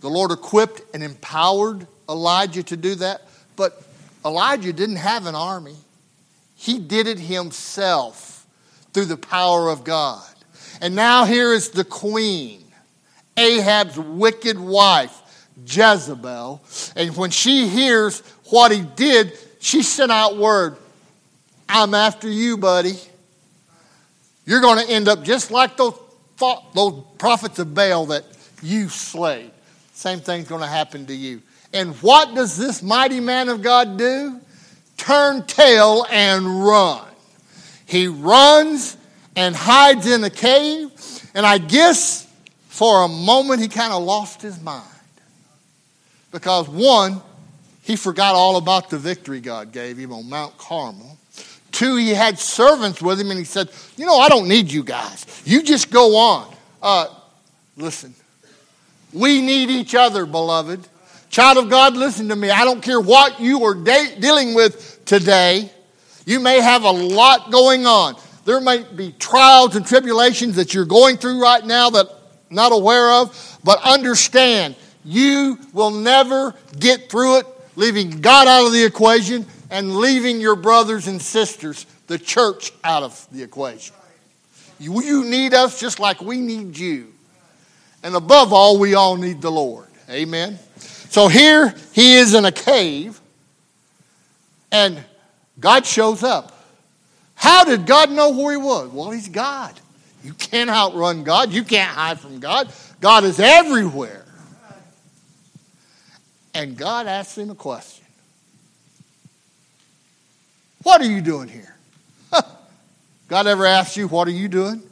the 0.00 0.08
Lord 0.08 0.30
equipped 0.30 0.82
and 0.94 1.02
empowered 1.02 1.86
Elijah 2.08 2.62
to 2.64 2.76
do 2.76 2.94
that, 2.96 3.22
but 3.56 3.82
Elijah 4.24 4.72
didn't 4.72 4.96
have 4.96 5.26
an 5.26 5.34
army. 5.34 5.76
He 6.54 6.78
did 6.78 7.06
it 7.06 7.18
himself 7.18 8.46
through 8.92 9.06
the 9.06 9.16
power 9.16 9.68
of 9.68 9.84
God. 9.84 10.26
And 10.80 10.94
now 10.94 11.24
here 11.24 11.52
is 11.52 11.70
the 11.70 11.84
queen, 11.84 12.64
Ahab's 13.36 13.98
wicked 13.98 14.58
wife, 14.58 15.16
Jezebel. 15.66 16.62
And 16.96 17.16
when 17.16 17.30
she 17.30 17.68
hears 17.68 18.20
what 18.46 18.72
he 18.72 18.82
did, 18.82 19.32
she 19.60 19.82
sent 19.82 20.10
out 20.10 20.36
word 20.36 20.76
I'm 21.72 21.94
after 21.94 22.28
you, 22.28 22.56
buddy. 22.56 22.98
You're 24.44 24.60
going 24.60 24.84
to 24.84 24.92
end 24.92 25.06
up 25.06 25.22
just 25.22 25.52
like 25.52 25.76
those, 25.76 25.94
those 26.74 27.04
prophets 27.16 27.60
of 27.60 27.72
Baal 27.74 28.06
that 28.06 28.24
you 28.60 28.88
slayed. 28.88 29.52
Same 30.00 30.20
thing's 30.20 30.48
going 30.48 30.62
to 30.62 30.66
happen 30.66 31.06
to 31.06 31.14
you. 31.14 31.42
And 31.72 31.94
what 31.96 32.34
does 32.34 32.56
this 32.56 32.82
mighty 32.82 33.20
man 33.20 33.48
of 33.48 33.62
God 33.62 33.96
do? 33.96 34.40
turn 35.00 35.44
tail 35.46 36.06
and 36.10 36.64
run. 36.64 37.06
He 37.86 38.06
runs 38.06 38.96
and 39.34 39.56
hides 39.56 40.06
in 40.06 40.22
a 40.22 40.30
cave, 40.30 40.90
and 41.34 41.46
I 41.46 41.58
guess 41.58 42.30
for 42.68 43.04
a 43.04 43.08
moment 43.08 43.60
he 43.60 43.68
kind 43.68 43.92
of 43.92 44.02
lost 44.02 44.42
his 44.42 44.60
mind. 44.62 44.84
Because 46.30 46.68
one, 46.68 47.20
he 47.82 47.96
forgot 47.96 48.34
all 48.34 48.56
about 48.56 48.90
the 48.90 48.98
victory 48.98 49.40
God 49.40 49.72
gave 49.72 49.96
him 49.96 50.12
on 50.12 50.28
Mount 50.28 50.56
Carmel. 50.58 51.18
Two, 51.72 51.96
he 51.96 52.10
had 52.10 52.38
servants 52.38 53.00
with 53.00 53.20
him, 53.20 53.30
and 53.30 53.38
he 53.38 53.44
said, 53.44 53.70
You 53.96 54.06
know, 54.06 54.18
I 54.18 54.28
don't 54.28 54.48
need 54.48 54.70
you 54.70 54.84
guys. 54.84 55.42
You 55.44 55.62
just 55.62 55.90
go 55.90 56.16
on. 56.16 56.54
Uh, 56.82 57.06
listen, 57.76 58.14
we 59.12 59.40
need 59.40 59.70
each 59.70 59.94
other, 59.94 60.26
beloved. 60.26 60.86
Child 61.30 61.58
of 61.58 61.70
God, 61.70 61.96
listen 61.96 62.28
to 62.28 62.36
me. 62.36 62.50
I 62.50 62.64
don't 62.64 62.82
care 62.82 63.00
what 63.00 63.40
you 63.40 63.64
are 63.64 63.74
de- 63.74 64.16
dealing 64.18 64.54
with 64.54 65.04
today. 65.04 65.70
You 66.26 66.40
may 66.40 66.60
have 66.60 66.84
a 66.84 66.90
lot 66.90 67.50
going 67.50 67.86
on. 67.86 68.16
There 68.44 68.60
may 68.60 68.82
be 68.82 69.12
trials 69.12 69.76
and 69.76 69.86
tribulations 69.86 70.56
that 70.56 70.74
you're 70.74 70.84
going 70.84 71.16
through 71.16 71.42
right 71.42 71.64
now 71.64 71.90
that 71.90 72.08
not 72.50 72.72
aware 72.72 73.12
of, 73.12 73.58
but 73.62 73.80
understand 73.82 74.74
you 75.04 75.58
will 75.72 75.90
never 75.90 76.54
get 76.78 77.10
through 77.10 77.38
it 77.38 77.46
leaving 77.76 78.20
God 78.20 78.46
out 78.46 78.66
of 78.66 78.72
the 78.72 78.84
equation 78.84 79.46
and 79.70 79.96
leaving 79.96 80.40
your 80.40 80.56
brothers 80.56 81.06
and 81.06 81.20
sisters, 81.20 81.86
the 82.08 82.18
church, 82.18 82.72
out 82.84 83.02
of 83.02 83.26
the 83.32 83.42
equation. 83.42 83.94
You, 84.78 85.02
you 85.02 85.24
need 85.24 85.54
us 85.54 85.80
just 85.80 86.00
like 86.00 86.20
we 86.20 86.38
need 86.38 86.76
you. 86.76 87.12
And 88.02 88.14
above 88.14 88.52
all, 88.52 88.78
we 88.78 88.94
all 88.94 89.16
need 89.16 89.42
the 89.42 89.50
Lord. 89.50 89.88
Amen. 90.08 90.58
So 90.78 91.28
here 91.28 91.74
he 91.92 92.14
is 92.14 92.34
in 92.34 92.44
a 92.44 92.52
cave, 92.52 93.20
and 94.70 95.02
God 95.58 95.84
shows 95.84 96.22
up. 96.22 96.56
How 97.34 97.64
did 97.64 97.86
God 97.86 98.10
know 98.10 98.30
where 98.30 98.52
he 98.52 98.56
was? 98.56 98.90
Well, 98.90 99.10
he's 99.10 99.28
God. 99.28 99.78
You 100.22 100.34
can't 100.34 100.68
outrun 100.68 101.24
God, 101.24 101.52
you 101.52 101.64
can't 101.64 101.90
hide 101.90 102.20
from 102.20 102.40
God. 102.40 102.72
God 103.00 103.24
is 103.24 103.40
everywhere. 103.40 104.24
And 106.52 106.76
God 106.76 107.06
asks 107.06 107.38
him 107.38 107.50
a 107.50 107.54
question 107.54 108.04
What 110.82 111.00
are 111.00 111.10
you 111.10 111.20
doing 111.20 111.48
here? 111.48 111.76
God 113.28 113.46
ever 113.46 113.64
asked 113.64 113.96
you, 113.96 114.08
What 114.08 114.28
are 114.28 114.32
you 114.32 114.48
doing? 114.48 114.82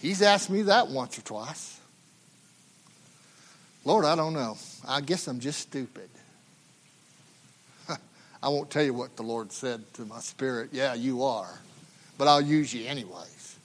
He's 0.00 0.22
asked 0.22 0.48
me 0.48 0.62
that 0.62 0.88
once 0.88 1.18
or 1.18 1.22
twice. 1.22 1.80
Lord, 3.84 4.04
I 4.04 4.14
don't 4.14 4.34
know. 4.34 4.56
I 4.86 5.00
guess 5.00 5.26
I'm 5.26 5.40
just 5.40 5.60
stupid. 5.60 6.08
I 8.42 8.48
won't 8.48 8.70
tell 8.70 8.82
you 8.82 8.94
what 8.94 9.16
the 9.16 9.22
Lord 9.22 9.50
said 9.52 9.82
to 9.94 10.04
my 10.04 10.20
spirit. 10.20 10.70
Yeah, 10.72 10.94
you 10.94 11.24
are. 11.24 11.58
But 12.16 12.28
I'll 12.28 12.40
use 12.40 12.72
you 12.74 12.86
anyways. 12.86 13.56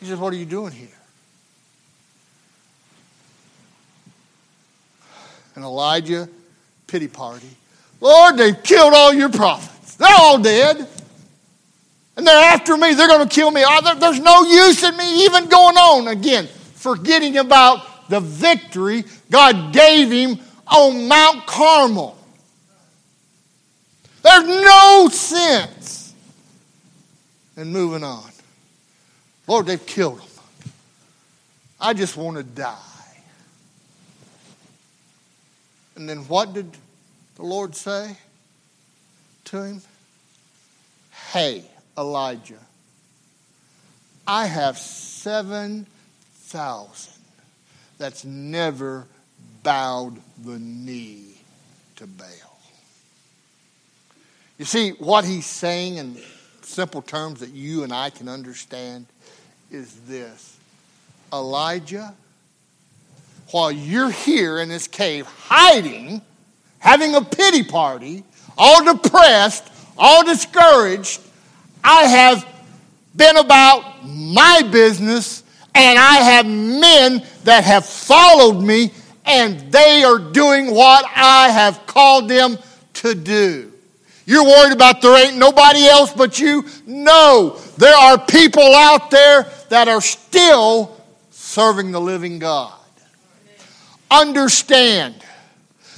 He 0.00 0.06
says, 0.06 0.18
What 0.18 0.32
are 0.32 0.36
you 0.36 0.46
doing 0.46 0.72
here? 0.72 0.88
And 5.54 5.64
Elijah, 5.64 6.28
pity 6.86 7.08
party. 7.08 7.50
Lord, 8.00 8.36
they've 8.36 8.60
killed 8.62 8.92
all 8.92 9.14
your 9.14 9.28
prophets. 9.28 9.94
They're 9.94 10.08
all 10.10 10.38
dead. 10.38 10.88
And 12.16 12.26
they're 12.26 12.52
after 12.52 12.76
me. 12.76 12.94
They're 12.94 13.08
going 13.08 13.28
to 13.28 13.34
kill 13.34 13.50
me. 13.50 13.62
Oh, 13.66 13.94
there's 13.98 14.20
no 14.20 14.42
use 14.42 14.82
in 14.82 14.96
me 14.96 15.24
even 15.24 15.48
going 15.48 15.76
on. 15.76 16.08
Again, 16.08 16.46
forgetting 16.74 17.36
about 17.38 18.08
the 18.08 18.20
victory 18.20 19.04
God 19.30 19.72
gave 19.72 20.10
him 20.10 20.38
on 20.66 21.08
Mount 21.08 21.46
Carmel. 21.46 22.16
There's 24.22 24.44
no 24.44 25.08
sense 25.10 26.14
in 27.56 27.72
moving 27.72 28.04
on. 28.04 28.30
Lord, 29.46 29.66
they've 29.66 29.84
killed 29.84 30.20
him. 30.20 30.30
I 31.80 31.92
just 31.92 32.16
want 32.16 32.36
to 32.36 32.42
die. 32.42 32.78
And 35.96 36.08
then 36.08 36.20
what 36.28 36.54
did 36.54 36.70
the 37.36 37.42
Lord 37.42 37.76
say 37.76 38.16
to 39.44 39.62
him? 39.62 39.82
Hey, 41.32 41.64
Elijah, 41.96 42.58
I 44.26 44.46
have 44.46 44.78
7,000 44.78 45.86
that's 47.98 48.24
never 48.24 49.06
bowed 49.62 50.18
the 50.44 50.58
knee 50.58 51.38
to 51.96 52.06
Baal. 52.06 52.60
You 54.58 54.64
see, 54.64 54.90
what 54.92 55.24
he's 55.24 55.46
saying 55.46 55.96
in 55.96 56.16
simple 56.62 57.02
terms 57.02 57.40
that 57.40 57.50
you 57.50 57.82
and 57.84 57.92
I 57.92 58.10
can 58.10 58.28
understand 58.28 59.06
is 59.70 59.94
this 60.06 60.56
Elijah, 61.32 62.14
while 63.50 63.70
you're 63.72 64.10
here 64.10 64.58
in 64.60 64.68
this 64.68 64.86
cave 64.86 65.26
hiding, 65.26 66.22
having 66.78 67.14
a 67.14 67.22
pity 67.22 67.64
party, 67.64 68.24
all 68.56 68.84
depressed, 68.84 69.70
all 69.98 70.24
discouraged, 70.24 71.20
I 71.84 72.04
have 72.04 72.48
been 73.14 73.36
about 73.36 74.06
my 74.06 74.62
business 74.72 75.44
and 75.74 75.98
I 75.98 76.14
have 76.14 76.46
men 76.46 77.22
that 77.44 77.64
have 77.64 77.84
followed 77.84 78.60
me 78.60 78.90
and 79.26 79.60
they 79.70 80.02
are 80.02 80.18
doing 80.18 80.74
what 80.74 81.04
I 81.14 81.50
have 81.50 81.86
called 81.86 82.28
them 82.28 82.56
to 82.94 83.14
do. 83.14 83.70
You're 84.26 84.44
worried 84.44 84.72
about 84.72 85.02
there 85.02 85.26
ain't 85.26 85.36
nobody 85.36 85.84
else 85.84 86.12
but 86.12 86.38
you? 86.38 86.64
No, 86.86 87.58
there 87.76 87.94
are 87.94 88.18
people 88.18 88.62
out 88.62 89.10
there 89.10 89.46
that 89.68 89.86
are 89.86 90.00
still 90.00 90.98
serving 91.30 91.92
the 91.92 92.00
living 92.00 92.38
God. 92.38 92.72
Understand, 94.10 95.14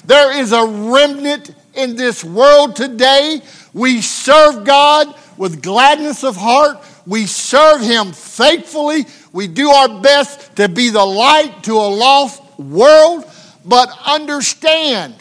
there 0.04 0.36
is 0.40 0.52
a 0.52 0.66
remnant 0.66 1.54
in 1.74 1.94
this 1.94 2.24
world 2.24 2.74
today. 2.74 3.42
We 3.72 4.00
serve 4.00 4.64
God 4.64 5.14
with 5.36 5.62
gladness 5.62 6.24
of 6.24 6.36
heart. 6.36 6.78
We 7.06 7.26
serve 7.26 7.80
Him 7.80 8.12
faithfully. 8.12 9.06
We 9.32 9.46
do 9.46 9.70
our 9.70 10.00
best 10.00 10.56
to 10.56 10.68
be 10.68 10.90
the 10.90 11.04
light 11.04 11.64
to 11.64 11.74
a 11.74 11.88
lost 11.88 12.42
world. 12.58 13.24
But 13.64 13.90
understand, 14.06 15.14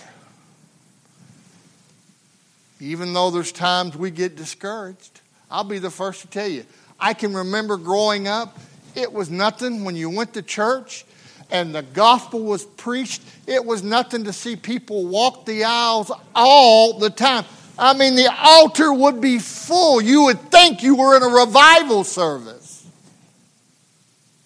even 2.79 3.13
though 3.13 3.31
there's 3.31 3.51
times 3.51 3.97
we 3.97 4.11
get 4.11 4.35
discouraged, 4.35 5.21
I'll 5.49 5.63
be 5.63 5.79
the 5.79 5.89
first 5.89 6.21
to 6.21 6.27
tell 6.27 6.47
you. 6.47 6.65
I 6.99 7.13
can 7.13 7.33
remember 7.33 7.77
growing 7.77 8.27
up, 8.27 8.57
it 8.95 9.11
was 9.11 9.29
nothing 9.29 9.83
when 9.83 9.95
you 9.95 10.09
went 10.09 10.33
to 10.33 10.41
church 10.41 11.05
and 11.51 11.75
the 11.75 11.83
gospel 11.83 12.43
was 12.43 12.65
preached. 12.65 13.21
It 13.47 13.63
was 13.63 13.83
nothing 13.83 14.23
to 14.23 14.33
see 14.33 14.55
people 14.55 15.05
walk 15.05 15.45
the 15.45 15.63
aisles 15.63 16.11
all 16.33 16.97
the 16.99 17.09
time. 17.09 17.45
I 17.77 17.93
mean, 17.93 18.15
the 18.15 18.33
altar 18.33 18.93
would 18.93 19.19
be 19.19 19.39
full. 19.39 20.01
You 20.01 20.25
would 20.25 20.39
think 20.51 20.81
you 20.81 20.95
were 20.95 21.17
in 21.17 21.23
a 21.23 21.27
revival 21.27 22.03
service. 22.03 22.87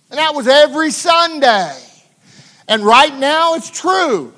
And 0.09 0.17
that 0.17 0.33
was 0.33 0.48
every 0.48 0.91
Sunday. 0.91 1.75
And 2.67 2.83
right 2.83 3.15
now, 3.15 3.55
it's 3.55 3.69
true. 3.69 4.33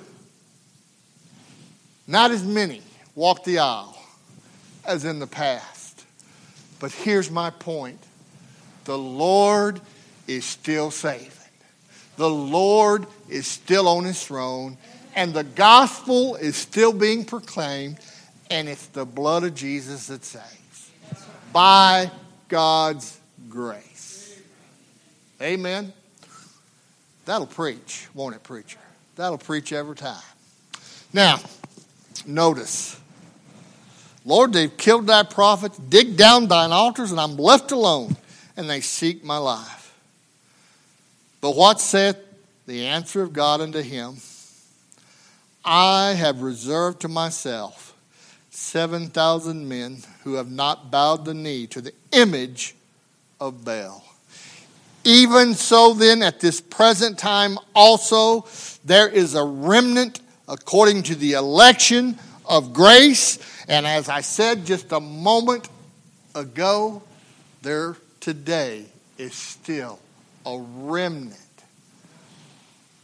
Not 2.08 2.32
as 2.32 2.44
many 2.44 2.82
walk 3.16 3.44
the 3.44 3.60
aisle 3.60 3.98
as 4.86 5.06
in 5.06 5.20
the 5.20 5.28
past. 5.28 6.04
But 6.80 6.92
here's 6.92 7.30
my 7.30 7.50
point 7.50 8.00
the 8.86 8.98
Lord 8.98 9.80
is 10.28 10.44
still 10.46 10.92
saving, 10.92 11.32
the 12.18 12.30
Lord 12.30 13.06
is 13.30 13.48
still 13.48 13.88
on 13.88 14.04
his 14.04 14.26
throne, 14.26 14.78
and 15.16 15.34
the 15.34 15.44
gospel 15.44 16.36
is 16.36 16.56
still 16.56 16.92
being 16.92 17.24
proclaimed, 17.24 17.98
and 18.52 18.68
it's 18.68 18.88
the 18.88 19.06
blood 19.06 19.46
of 19.46 19.56
Jesus 19.56 20.08
that 20.08 20.26
saves 20.26 20.92
by 21.54 22.12
God's 22.50 23.20
grace. 23.50 24.40
Amen. 25.42 25.94
That'll 27.26 27.48
preach, 27.48 28.08
won't 28.14 28.36
it, 28.36 28.44
preacher? 28.44 28.80
That'll 29.16 29.38
preach 29.38 29.72
every 29.72 29.96
time. 29.96 30.22
Now, 31.14 31.40
notice 32.26 33.00
Lord, 34.26 34.54
they've 34.54 34.76
killed 34.76 35.08
thy 35.08 35.24
prophets, 35.24 35.78
dig 35.78 36.16
down 36.16 36.48
thine 36.48 36.72
altars, 36.72 37.12
and 37.12 37.20
I'm 37.20 37.38
left 37.38 37.72
alone, 37.72 38.16
and 38.56 38.70
they 38.70 38.82
seek 38.82 39.24
my 39.24 39.38
life. 39.38 39.98
But 41.40 41.56
what 41.56 41.82
saith 41.82 42.18
the 42.68 42.86
answer 42.86 43.24
of 43.24 43.34
God 43.34 43.62
unto 43.62 43.82
him? 43.82 44.18
I 45.66 46.14
have 46.14 46.42
reserved 46.42 47.02
to 47.02 47.08
myself 47.08 47.91
7,000 48.52 49.68
men 49.68 50.04
who 50.24 50.36
have 50.36 50.52
not 50.52 50.92
bowed 50.92 51.26
the 51.26 51.34
knee 51.34 51.66
to 51.68 51.82
the 51.82 51.94
image 52.12 52.76
of 53.40 53.66
Baal. 53.66 54.04
Even 55.04 55.56
so, 55.56 55.94
then, 55.94 56.22
at 56.22 56.40
this 56.42 56.62
present 56.62 57.18
time 57.18 57.58
also, 57.74 58.46
there 58.86 59.08
is 59.08 59.34
a 59.34 59.44
remnant 59.44 60.20
according 60.48 61.02
to 61.04 61.16
the 61.16 61.34
election 61.34 62.20
of 62.46 62.74
grace. 62.74 63.40
And 63.68 63.88
as 63.88 64.10
I 64.10 64.22
said 64.22 64.66
just 64.66 64.92
a 64.92 65.00
moment 65.00 65.70
ago, 66.36 67.02
there 67.62 67.96
today 68.20 68.86
is 69.18 69.34
still 69.34 69.98
a 70.46 70.60
remnant 70.60 71.38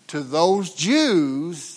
to 0.07 0.21
those 0.21 0.73
Jews 0.73 1.76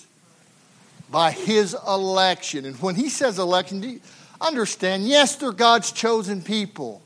by 1.11 1.33
his 1.33 1.77
election. 1.87 2.65
And 2.65 2.77
when 2.77 2.95
he 2.95 3.09
says 3.09 3.39
election, 3.39 4.01
understand, 4.41 5.07
yes, 5.07 5.37
they're 5.37 5.53
God's 5.53 5.93
chosen 5.93 6.43
people, 6.43 7.03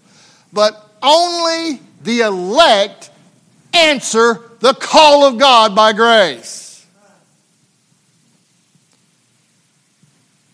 but 0.52 0.90
only 1.02 1.80
the 2.02 2.20
elect 2.20 3.10
answer 3.72 4.42
the 4.60 4.74
call 4.74 5.24
of 5.24 5.38
God 5.38 5.74
by 5.74 5.92
grace. 5.92 6.86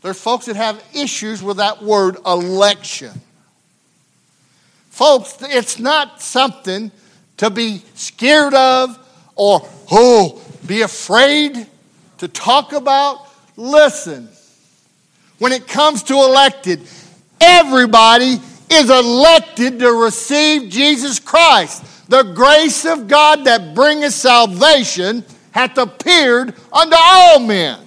There's 0.02 0.20
folks 0.20 0.46
that 0.46 0.56
have 0.56 0.82
issues 0.94 1.42
with 1.42 1.58
that 1.58 1.82
word 1.82 2.16
election. 2.24 3.20
Folks, 4.88 5.36
it's 5.42 5.78
not 5.78 6.22
something 6.22 6.90
to 7.36 7.50
be 7.50 7.82
scared 7.94 8.54
of 8.54 8.98
or, 9.34 9.66
oh, 9.90 10.42
be 10.66 10.82
afraid 10.82 11.66
to 12.18 12.28
talk 12.28 12.72
about. 12.72 13.26
Listen, 13.61 14.27
when 15.38 15.53
it 15.53 15.68
comes 15.68 16.03
to 16.05 16.14
elected, 16.14 16.81
everybody 17.42 18.40
is 18.70 18.88
elected 18.88 19.81
to 19.81 19.92
receive 19.92 20.70
Jesus 20.70 21.20
Christ. 21.20 22.09
The 22.09 22.23
grace 22.23 22.87
of 22.87 23.07
God 23.07 23.44
that 23.44 23.75
bringeth 23.75 24.14
salvation 24.14 25.27
hath 25.51 25.77
appeared 25.77 26.55
unto 26.73 26.96
all 26.99 27.40
men. 27.40 27.79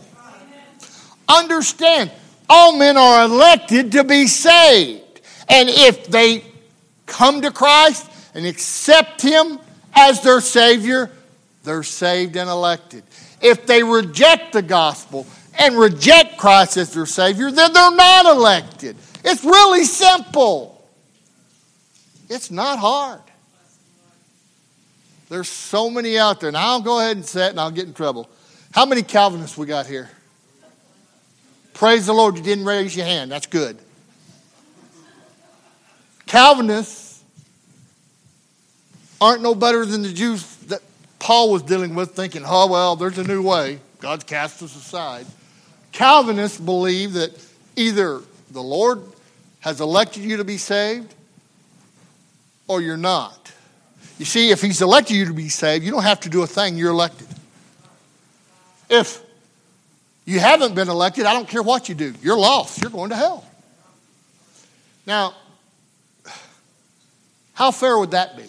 Understand, 1.27 2.11
all 2.47 2.77
men 2.77 2.95
are 2.95 3.23
elected 3.23 3.93
to 3.93 4.03
be 4.03 4.27
saved. 4.27 5.21
And 5.49 5.69
if 5.69 6.05
they 6.05 6.45
come 7.07 7.41
to 7.41 7.49
Christ 7.49 8.11
and 8.35 8.45
accept 8.45 9.23
Him 9.23 9.57
as 9.95 10.21
their 10.21 10.39
Savior, 10.39 11.09
they're 11.63 11.81
saved 11.81 12.35
and 12.35 12.47
elected. 12.47 13.03
If 13.41 13.65
they 13.65 13.81
reject 13.81 14.53
the 14.53 14.61
gospel 14.61 15.25
and 15.59 15.77
reject 15.77 16.37
Christ 16.37 16.77
as 16.77 16.93
their 16.93 17.05
Savior, 17.05 17.51
then 17.51 17.73
they're 17.73 17.95
not 17.95 18.25
elected. 18.25 18.95
It's 19.23 19.43
really 19.43 19.83
simple. 19.83 20.83
It's 22.29 22.51
not 22.51 22.79
hard. 22.79 23.21
There's 25.29 25.49
so 25.49 25.89
many 25.89 26.17
out 26.17 26.39
there. 26.39 26.51
Now 26.51 26.73
I'll 26.73 26.81
go 26.81 26.99
ahead 26.99 27.17
and 27.17 27.25
say 27.25 27.47
it 27.47 27.49
and 27.49 27.59
I'll 27.59 27.71
get 27.71 27.85
in 27.85 27.93
trouble. 27.93 28.29
How 28.71 28.85
many 28.85 29.03
Calvinists 29.03 29.57
we 29.57 29.65
got 29.65 29.87
here? 29.87 30.09
Praise 31.73 32.05
the 32.05 32.13
Lord, 32.13 32.37
you 32.37 32.43
didn't 32.43 32.65
raise 32.65 32.95
your 32.95 33.05
hand. 33.05 33.31
That's 33.31 33.47
good. 33.47 33.77
Calvinists 36.25 37.23
aren't 39.19 39.41
no 39.41 39.55
better 39.55 39.85
than 39.85 40.01
the 40.01 40.13
Jews 40.13 40.55
that 40.67 40.81
Paul 41.19 41.51
was 41.51 41.63
dealing 41.63 41.95
with, 41.95 42.11
thinking, 42.11 42.43
oh, 42.45 42.67
well, 42.67 42.95
there's 42.95 43.17
a 43.17 43.23
new 43.23 43.41
way. 43.41 43.79
God's 43.99 44.23
cast 44.23 44.61
us 44.61 44.75
aside. 44.75 45.25
Calvinists 45.93 46.59
believe 46.59 47.13
that 47.13 47.31
either 47.75 48.21
the 48.51 48.61
Lord 48.61 49.01
has 49.61 49.79
elected 49.79 50.23
you 50.23 50.37
to 50.37 50.43
be 50.43 50.57
saved 50.57 51.13
or 52.67 52.81
you're 52.81 52.97
not. 52.97 53.51
You 54.17 54.25
see, 54.25 54.49
if 54.49 54.61
He's 54.61 54.81
elected 54.81 55.15
you 55.15 55.25
to 55.25 55.33
be 55.33 55.49
saved, 55.49 55.85
you 55.85 55.91
don't 55.91 56.03
have 56.03 56.19
to 56.21 56.29
do 56.29 56.43
a 56.43 56.47
thing, 56.47 56.77
you're 56.77 56.91
elected. 56.91 57.27
If 58.89 59.21
you 60.25 60.39
haven't 60.39 60.75
been 60.75 60.89
elected, 60.89 61.25
I 61.25 61.33
don't 61.33 61.47
care 61.47 61.63
what 61.63 61.89
you 61.89 61.95
do. 61.95 62.13
You're 62.21 62.37
lost. 62.37 62.81
You're 62.81 62.91
going 62.91 63.09
to 63.09 63.15
hell. 63.15 63.45
Now, 65.05 65.33
how 67.53 67.71
fair 67.71 67.97
would 67.97 68.11
that 68.11 68.35
be? 68.35 68.45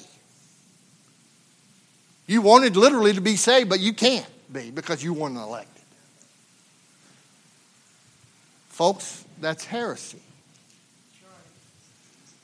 You 2.26 2.40
wanted 2.40 2.76
literally 2.76 3.12
to 3.12 3.20
be 3.20 3.36
saved, 3.36 3.68
but 3.68 3.80
you 3.80 3.92
can't 3.92 4.26
be 4.52 4.70
because 4.70 5.02
you 5.02 5.12
weren't 5.12 5.36
elected. 5.36 5.73
Folks, 8.74 9.24
that's 9.40 9.64
heresy. 9.64 10.18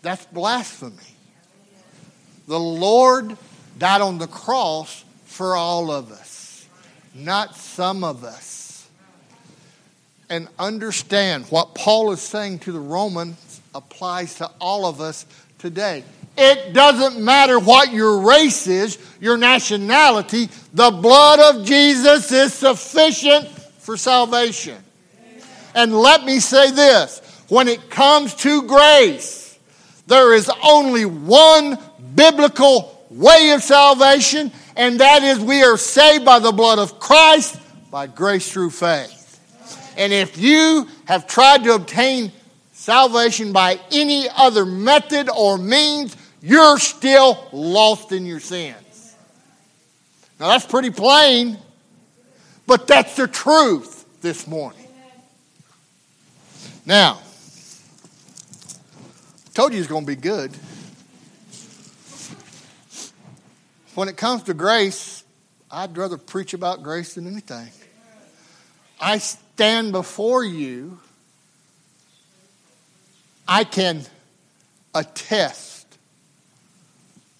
That's 0.03 0.25
blasphemy. 0.27 0.97
The 2.47 2.59
Lord 2.59 3.37
died 3.79 4.01
on 4.01 4.19
the 4.19 4.27
cross 4.29 5.05
for 5.25 5.57
all 5.57 5.91
of 5.91 6.13
us, 6.13 6.67
not 7.15 7.57
some 7.57 8.05
of 8.05 8.25
us 8.25 8.61
and 10.31 10.47
understand 10.59 11.45
what 11.47 11.75
Paul 11.75 12.13
is 12.13 12.23
saying 12.23 12.61
to 12.61 12.73
the 12.73 12.81
Romans 12.81 13.61
applies 13.75 14.37
to 14.37 14.49
all 14.61 14.87
of 14.87 15.01
us 15.01 15.27
today. 15.59 16.05
It 16.39 16.73
doesn't 16.73 17.23
matter 17.23 17.59
what 17.59 17.93
your 17.93 18.21
race 18.21 18.69
is, 18.69 18.99
your 19.21 19.37
nationality, 19.37 20.49
the 20.73 20.93
blood 20.93 21.41
of 21.41 21.67
Jesus 21.67 22.31
is 22.31 22.55
sufficient 22.55 23.49
for 23.49 23.97
salvation. 23.97 24.77
And 25.75 25.95
let 25.95 26.25
me 26.25 26.41
say 26.41 26.71
this 26.71 27.21
when 27.49 27.69
it 27.69 27.91
comes 27.91 28.35
to 28.37 28.63
grace, 28.63 29.59
there 30.07 30.35
is 30.35 30.51
only 30.63 31.05
one 31.05 31.79
biblical 32.15 33.07
way 33.11 33.53
of 33.55 33.63
salvation, 33.63 34.53
and 34.77 35.01
that 35.01 35.23
is 35.23 35.39
we 35.39 35.63
are 35.63 35.77
saved 35.77 36.25
by 36.25 36.39
the 36.39 36.53
blood 36.53 36.79
of 36.79 36.99
Christ 36.99 37.61
by 37.91 38.07
grace 38.07 38.51
through 38.51 38.71
faith. 38.71 39.17
And 39.97 40.13
if 40.13 40.39
you 40.39 40.89
have 41.07 41.27
tried 41.27 41.65
to 41.65 41.75
obtain 41.75 42.33
salvation 42.73 43.53
by 43.53 43.79
any 43.91 44.29
other 44.35 44.65
method 44.65 45.29
or 45.29 45.59
means, 45.59 46.17
you're 46.41 46.79
still 46.79 47.47
lost 47.53 48.13
in 48.13 48.25
your 48.25 48.41
sins. 48.41 49.15
Now, 50.39 50.49
that's 50.49 50.65
pretty 50.65 50.91
plain, 50.91 51.59
but 52.67 52.87
that's 52.87 53.17
the 53.17 53.29
truth 53.29 54.07
this 54.23 54.47
morning. 54.47 54.80
Now, 56.87 57.21
told 59.55 59.73
you 59.73 59.79
it's 59.79 59.89
going 59.89 60.05
to 60.05 60.07
be 60.07 60.17
good. 60.17 60.57
When 63.95 64.09
it 64.09 64.17
comes 64.17 64.45
to 64.45 64.55
grace, 64.55 65.25
I'd 65.71 65.97
rather 65.97 66.17
preach 66.17 66.55
about 66.55 66.83
grace 66.83 67.15
than 67.15 67.27
anything. 67.27 67.69
I 69.01 69.19
stand 69.19 69.93
before 69.93 70.45
you, 70.45 70.99
I 73.47 73.65
can 73.65 74.05
attest 74.95 75.99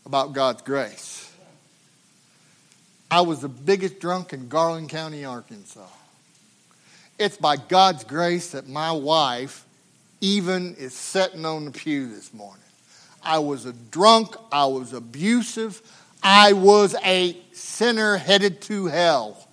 about 0.05 0.33
God's 0.33 0.63
grace. 0.63 1.33
I 3.11 3.23
was 3.23 3.41
the 3.41 3.49
biggest 3.49 4.01
drunk 4.01 4.33
in 4.33 4.49
Garland 4.49 4.89
County, 4.89 5.25
Arkansas. 5.25 5.87
It's 7.21 7.37
by 7.37 7.57
God's 7.57 8.03
grace 8.03 8.53
that 8.53 8.67
my 8.67 8.91
wife 8.91 9.67
even 10.23 10.75
is 10.77 10.95
sitting 10.95 11.45
on 11.45 11.67
the 11.67 11.71
pew 11.71 12.09
this 12.09 12.33
morning. 12.33 12.65
I 13.23 13.41
was 13.41 13.67
a 13.67 13.75
drunk, 13.75 14.35
I 14.51 14.65
was 14.65 14.95
abusive, 14.95 15.83
I 16.23 16.55
was 16.55 16.97
a 17.05 17.37
sinner 17.53 18.17
headed 18.17 18.63
to 18.63 18.87
hell. 18.87 19.47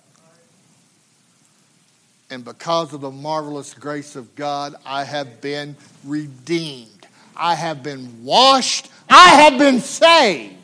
And 2.30 2.42
because 2.42 2.94
of 2.94 3.02
the 3.02 3.10
marvelous 3.10 3.74
grace 3.74 4.16
of 4.16 4.34
God, 4.34 4.74
I 4.86 5.04
have 5.04 5.42
been 5.42 5.76
redeemed. 6.04 7.06
I 7.36 7.54
have 7.54 7.82
been 7.82 8.24
washed. 8.24 8.90
I 9.10 9.28
have 9.42 9.58
been 9.58 9.80
saved. 9.80 10.54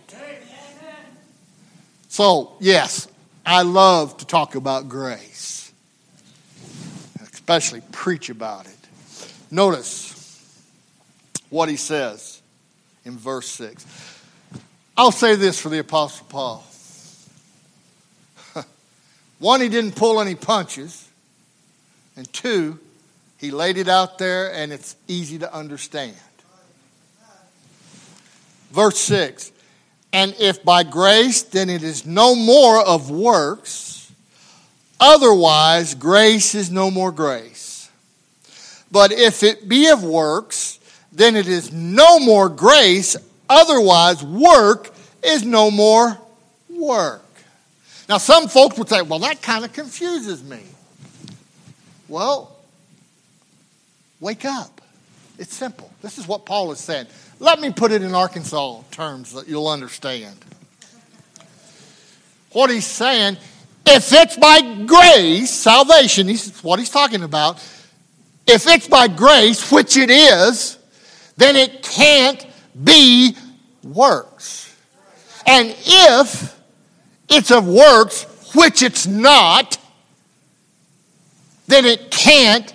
So, 2.09 2.57
yes, 2.61 3.09
I 3.45 3.61
love 3.61 4.17
to 4.19 4.27
talk 4.27 4.55
about 4.55 4.89
grace, 4.89 5.64
especially 7.45 7.83
preach 7.93 8.31
about 8.31 8.65
it. 8.65 8.73
Notice 9.51 10.65
what 11.51 11.69
he 11.69 11.77
says 11.77 12.41
in 13.05 13.19
verse 13.19 13.47
6. 13.51 13.85
I'll 14.97 15.13
say 15.13 15.35
this 15.35 15.61
for 15.61 15.69
the 15.69 15.79
Apostle 15.79 16.25
Paul. 16.31 16.65
One, 19.41 19.61
he 19.61 19.69
didn't 19.69 19.95
pull 19.95 20.23
any 20.23 20.35
punches. 20.35 21.07
And 22.17 22.33
two, 22.33 22.79
he 23.37 23.51
laid 23.51 23.77
it 23.77 23.89
out 23.89 24.17
there 24.17 24.51
and 24.55 24.73
it's 24.73 24.97
easy 25.07 25.39
to 25.41 25.55
understand. 25.55 26.17
Verse 28.71 28.99
6 29.01 29.53
And 30.15 30.35
if 30.39 30.65
by 30.65 30.83
grace, 30.83 31.43
then 31.43 31.69
it 31.69 31.83
is 31.83 32.07
no 32.07 32.35
more 32.35 32.81
of 32.81 33.11
works, 33.11 34.04
otherwise, 35.01 35.95
grace 35.95 36.55
is 36.55 36.71
no 36.71 36.91
more 36.91 37.13
grace. 37.13 37.91
But 38.91 39.13
if 39.13 39.43
it 39.43 39.69
be 39.69 39.89
of 39.89 40.05
works, 40.05 40.79
then 41.13 41.37
it 41.37 41.49
is 41.49 41.73
no 41.73 42.19
more 42.19 42.49
grace, 42.49 43.17
otherwise, 43.49 44.23
work 44.23 44.95
is 45.23 45.45
no 45.45 45.71
more 45.71 46.19
work. 46.69 47.23
Now, 48.09 48.19
some 48.19 48.49
folks 48.49 48.79
would 48.79 48.89
say, 48.89 49.03
well, 49.03 49.21
that 49.21 49.41
kind 49.41 49.65
of 49.65 49.73
confuses 49.73 50.43
me. 50.45 50.61
Well, 52.09 52.55
wake 54.21 54.45
up. 54.45 54.81
It's 55.39 55.55
simple. 55.55 55.91
This 56.03 56.19
is 56.19 56.29
what 56.29 56.45
Paul 56.45 56.71
is 56.73 56.79
saying. 56.79 57.07
Let 57.41 57.61
me 57.61 57.73
put 57.73 57.91
it 57.91 58.03
in 58.03 58.15
Arkansas 58.15 58.83
terms 58.91 59.33
that 59.33 59.49
you'll 59.49 59.69
understand. 59.69 60.37
What 62.53 62.71
he's 62.71 62.87
saying, 62.87 63.37
if 63.87 64.13
it's 64.13 64.37
by 64.37 64.85
grace, 64.87 65.51
salvation, 65.51 66.29
he's, 66.29 66.63
what 66.63 66.79
he's 66.79 66.91
talking 66.91 67.23
about, 67.23 67.57
if 68.47 68.67
it's 68.67 68.89
by 68.89 69.09
grace, 69.09 69.71
which 69.71 69.97
it 69.97 70.11
is, 70.11 70.79
then 71.37 71.57
it 71.57 71.83
can't 71.83 72.47
be 72.83 73.37
works. 73.83 74.77
And 75.47 75.75
if 75.85 76.59
it's 77.29 77.51
of 77.51 77.67
works, 77.67 78.25
which 78.55 78.83
it's 78.83 79.07
not, 79.07 79.79
then 81.67 81.85
it 81.85 82.11
can't 82.11 82.73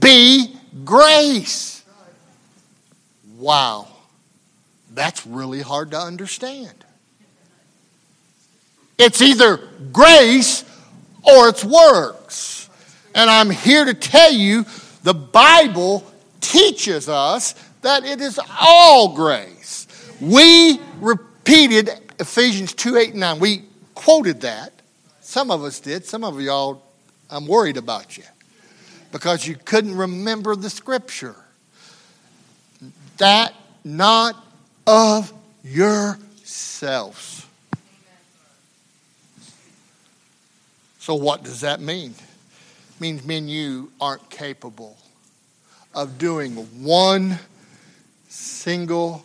be 0.00 0.56
grace. 0.84 1.84
Wow. 3.38 3.88
That's 4.92 5.26
really 5.26 5.60
hard 5.60 5.92
to 5.92 5.98
understand. 5.98 6.84
It's 9.00 9.22
either 9.22 9.56
grace 9.92 10.62
or 11.22 11.48
it's 11.48 11.64
works. 11.64 12.68
And 13.14 13.30
I'm 13.30 13.48
here 13.48 13.86
to 13.86 13.94
tell 13.94 14.30
you 14.30 14.66
the 15.02 15.14
Bible 15.14 16.04
teaches 16.42 17.08
us 17.08 17.54
that 17.80 18.04
it 18.04 18.20
is 18.20 18.38
all 18.60 19.14
grace. 19.14 19.86
We 20.20 20.80
repeated 21.00 21.90
Ephesians 22.18 22.74
2 22.74 22.96
8 22.96 23.10
and 23.12 23.20
9. 23.20 23.38
We 23.38 23.64
quoted 23.94 24.42
that. 24.42 24.74
Some 25.22 25.50
of 25.50 25.64
us 25.64 25.80
did, 25.80 26.04
some 26.04 26.22
of 26.22 26.38
y'all 26.38 26.82
I'm 27.30 27.46
worried 27.46 27.78
about 27.78 28.18
you 28.18 28.24
because 29.12 29.46
you 29.46 29.56
couldn't 29.64 29.96
remember 29.96 30.56
the 30.56 30.68
scripture. 30.68 31.36
That 33.16 33.54
not 33.82 34.36
of 34.86 35.32
yourselves. 35.62 37.46
So, 41.10 41.16
what 41.16 41.42
does 41.42 41.62
that 41.62 41.80
mean? 41.80 42.12
It 42.12 43.00
means 43.00 43.24
men, 43.24 43.48
you 43.48 43.90
aren't 44.00 44.30
capable 44.30 44.96
of 45.92 46.18
doing 46.18 46.54
one 46.84 47.40
single 48.28 49.24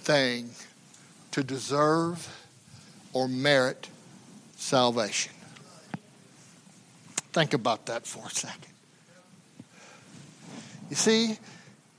thing 0.00 0.50
to 1.30 1.44
deserve 1.44 2.28
or 3.12 3.28
merit 3.28 3.88
salvation. 4.56 5.32
Think 7.32 7.54
about 7.54 7.86
that 7.86 8.08
for 8.08 8.26
a 8.26 8.30
second. 8.30 8.72
You 10.88 10.96
see, 10.96 11.38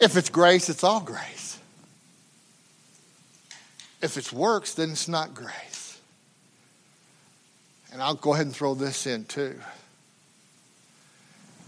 if 0.01 0.17
it's 0.17 0.29
grace, 0.29 0.67
it's 0.67 0.83
all 0.83 0.99
grace. 0.99 1.57
If 4.01 4.17
it's 4.17 4.33
works, 4.33 4.73
then 4.73 4.91
it's 4.91 5.07
not 5.07 5.33
grace. 5.33 5.70
And 7.91 8.01
I'll 8.01 8.15
go 8.15 8.33
ahead 8.33 8.45
and 8.45 8.55
throw 8.55 8.73
this 8.73 9.05
in 9.05 9.25
too. 9.25 9.59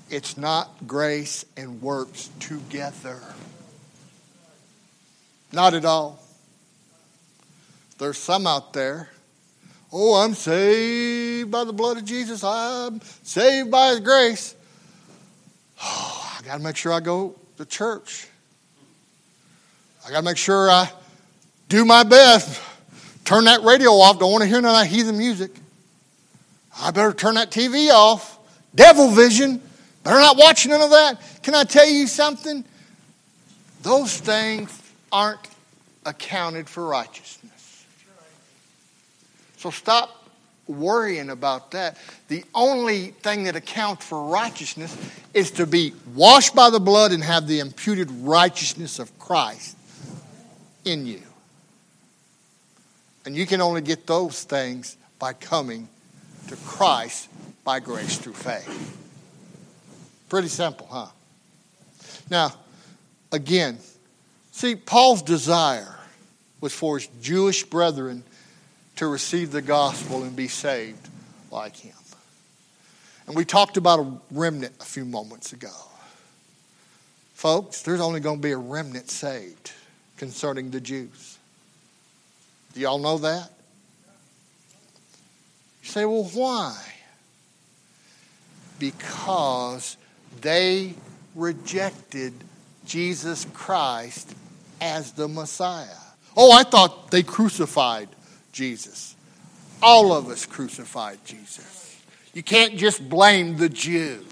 It's 0.09 0.37
not 0.37 0.69
grace 0.85 1.45
and 1.57 1.81
works 1.81 2.29
together. 2.39 3.19
Not 5.51 5.73
at 5.73 5.85
all. 5.85 6.19
There's 7.97 8.17
some 8.17 8.47
out 8.47 8.73
there 8.73 9.09
Oh, 9.95 10.15
I'm 10.15 10.33
saved 10.33 11.51
by 11.51 11.65
the 11.65 11.71
blood 11.71 11.97
of 11.97 12.05
Jesus. 12.05 12.43
I'm 12.43 12.99
saved 13.21 13.69
by 13.69 13.89
His 13.89 13.99
grace. 13.99 14.55
Oh, 15.83 16.37
I 16.39 16.43
got 16.43 16.57
to 16.57 16.63
make 16.63 16.75
sure 16.75 16.91
I 16.91 16.99
go 16.99 17.35
to 17.57 17.65
church. 17.65 18.27
I 20.05 20.09
got 20.09 20.17
to 20.17 20.25
make 20.25 20.37
sure 20.37 20.67
I 20.67 20.91
do 21.69 21.85
my 21.85 22.01
best. 22.01 22.59
Turn 23.23 23.45
that 23.45 23.61
radio 23.61 23.91
off. 23.91 24.17
Don't 24.17 24.31
want 24.31 24.41
to 24.41 24.47
hear 24.47 24.59
none 24.61 24.73
of 24.73 24.81
that 24.81 24.87
heathen 24.87 25.15
music. 25.15 25.51
I 26.79 26.91
better 26.91 27.13
turn 27.13 27.35
that 27.35 27.51
TV 27.51 27.89
off. 27.91 28.39
Devil 28.75 29.09
vision. 29.09 29.61
Better 30.03 30.19
not 30.19 30.37
watch 30.37 30.67
none 30.67 30.81
of 30.81 30.89
that. 30.89 31.21
Can 31.43 31.55
I 31.55 31.63
tell 31.63 31.87
you 31.87 32.07
something? 32.07 32.65
Those 33.81 34.17
things 34.17 34.81
aren't 35.11 35.47
accounted 36.05 36.67
for 36.67 36.85
righteousness. 36.85 37.85
So 39.57 39.69
stop 39.69 40.29
worrying 40.67 41.29
about 41.29 41.71
that. 41.71 41.97
The 42.27 42.43
only 42.53 43.07
thing 43.07 43.45
that 43.45 43.55
accounts 43.55 44.05
for 44.05 44.25
righteousness 44.25 44.95
is 45.33 45.51
to 45.51 45.65
be 45.65 45.93
washed 46.15 46.55
by 46.55 46.69
the 46.69 46.79
blood 46.79 47.11
and 47.11 47.23
have 47.23 47.47
the 47.47 47.59
imputed 47.59 48.09
righteousness 48.11 48.99
of 48.99 49.17
Christ 49.19 49.77
in 50.85 51.05
you. 51.05 51.21
And 53.25 53.35
you 53.35 53.45
can 53.45 53.61
only 53.61 53.81
get 53.81 54.05
those 54.05 54.43
things 54.43 54.97
by 55.19 55.33
coming 55.33 55.87
to 56.47 56.55
Christ 56.57 57.29
by 57.63 57.79
grace 57.79 58.17
through 58.17 58.33
faith. 58.33 58.97
Pretty 60.29 60.47
simple, 60.47 60.87
huh? 60.89 61.07
Now, 62.29 62.53
again, 63.31 63.77
see, 64.51 64.75
Paul's 64.75 65.21
desire 65.21 65.99
was 66.61 66.73
for 66.73 66.97
his 66.97 67.07
Jewish 67.21 67.63
brethren 67.63 68.23
to 68.95 69.07
receive 69.07 69.51
the 69.51 69.61
gospel 69.61 70.23
and 70.23 70.35
be 70.35 70.47
saved 70.47 71.09
like 71.51 71.75
him. 71.75 71.93
And 73.27 73.35
we 73.35 73.45
talked 73.45 73.77
about 73.77 73.99
a 73.99 74.11
remnant 74.31 74.73
a 74.79 74.85
few 74.85 75.05
moments 75.05 75.53
ago. 75.53 75.71
Folks, 77.33 77.81
there's 77.81 78.01
only 78.01 78.19
going 78.19 78.37
to 78.37 78.41
be 78.41 78.51
a 78.51 78.57
remnant 78.57 79.09
saved 79.09 79.71
concerning 80.17 80.71
the 80.71 80.81
Jews. 80.81 81.37
Do 82.73 82.79
y'all 82.79 82.99
know 82.99 83.17
that? 83.19 83.51
You 85.83 85.89
say, 85.89 86.05
well, 86.05 86.23
why? 86.23 86.81
Because 88.79 89.97
they 90.41 90.93
rejected 91.35 92.33
Jesus 92.85 93.45
Christ 93.53 94.33
as 94.79 95.11
the 95.11 95.27
Messiah. 95.27 95.87
Oh, 96.37 96.51
I 96.51 96.63
thought 96.63 97.11
they 97.11 97.21
crucified 97.21 98.07
Jesus. 98.53 99.15
All 99.81 100.13
of 100.13 100.29
us 100.29 100.45
crucified 100.45 101.19
Jesus. 101.25 102.01
You 102.33 102.43
can't 102.43 102.77
just 102.77 103.07
blame 103.07 103.57
the 103.57 103.69
Jew. 103.69 104.25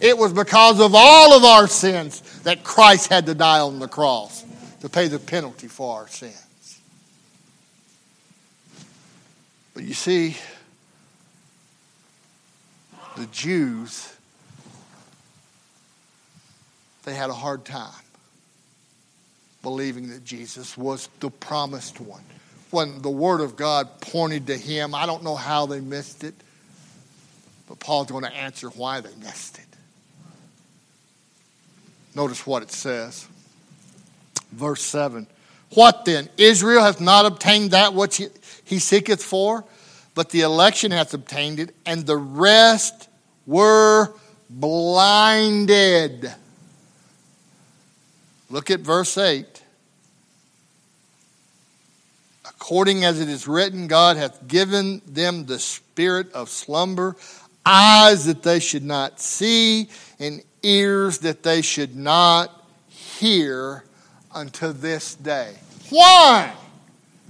It 0.00 0.16
was 0.16 0.32
because 0.32 0.80
of 0.80 0.94
all 0.94 1.32
of 1.36 1.44
our 1.44 1.66
sins 1.66 2.20
that 2.42 2.62
Christ 2.62 3.08
had 3.08 3.26
to 3.26 3.34
die 3.34 3.60
on 3.60 3.80
the 3.80 3.88
cross 3.88 4.44
to 4.80 4.88
pay 4.88 5.08
the 5.08 5.18
penalty 5.18 5.66
for 5.66 5.96
our 5.96 6.08
sins. 6.08 6.80
But 9.74 9.84
you 9.84 9.94
see, 9.94 10.36
the 13.16 13.26
Jews, 13.26 14.12
they 17.04 17.14
had 17.14 17.30
a 17.30 17.34
hard 17.34 17.64
time 17.64 17.92
believing 19.62 20.10
that 20.10 20.24
Jesus 20.24 20.76
was 20.76 21.08
the 21.20 21.30
promised 21.30 22.00
one. 22.00 22.22
When 22.70 23.02
the 23.02 23.10
Word 23.10 23.40
of 23.40 23.56
God 23.56 24.00
pointed 24.00 24.46
to 24.48 24.56
him, 24.56 24.94
I 24.94 25.06
don't 25.06 25.24
know 25.24 25.34
how 25.34 25.66
they 25.66 25.80
missed 25.80 26.24
it, 26.24 26.34
but 27.68 27.80
Paul's 27.80 28.08
going 28.08 28.24
to 28.24 28.32
answer 28.34 28.68
why 28.68 29.00
they 29.00 29.14
missed 29.20 29.58
it. 29.58 29.64
Notice 32.14 32.46
what 32.46 32.62
it 32.62 32.70
says. 32.70 33.26
Verse 34.52 34.82
7. 34.82 35.26
What 35.74 36.04
then? 36.04 36.28
Israel 36.38 36.82
hath 36.82 37.00
not 37.00 37.26
obtained 37.26 37.72
that 37.72 37.92
which 37.92 38.22
he, 38.64 38.78
seeketh 38.78 39.22
for, 39.22 39.64
but 40.16 40.30
the 40.30 40.40
election 40.40 40.90
hath 40.92 41.12
obtained 41.12 41.60
it, 41.60 41.74
and 41.84 42.06
the 42.06 42.16
rest 42.16 43.10
were 43.46 44.14
blinded. 44.48 46.32
Look 48.48 48.70
at 48.70 48.80
verse 48.80 49.18
8. 49.18 49.62
According 52.46 53.04
as 53.04 53.20
it 53.20 53.28
is 53.28 53.46
written, 53.46 53.88
God 53.88 54.16
hath 54.16 54.48
given 54.48 55.02
them 55.06 55.44
the 55.44 55.58
spirit 55.58 56.32
of 56.32 56.48
slumber, 56.48 57.14
eyes 57.66 58.24
that 58.24 58.42
they 58.42 58.58
should 58.58 58.84
not 58.84 59.20
see, 59.20 59.90
and 60.18 60.42
ears 60.62 61.18
that 61.18 61.42
they 61.42 61.60
should 61.60 61.94
not 61.94 62.66
hear 62.88 63.84
unto 64.32 64.72
this 64.72 65.14
day. 65.14 65.56
Why? 65.90 66.54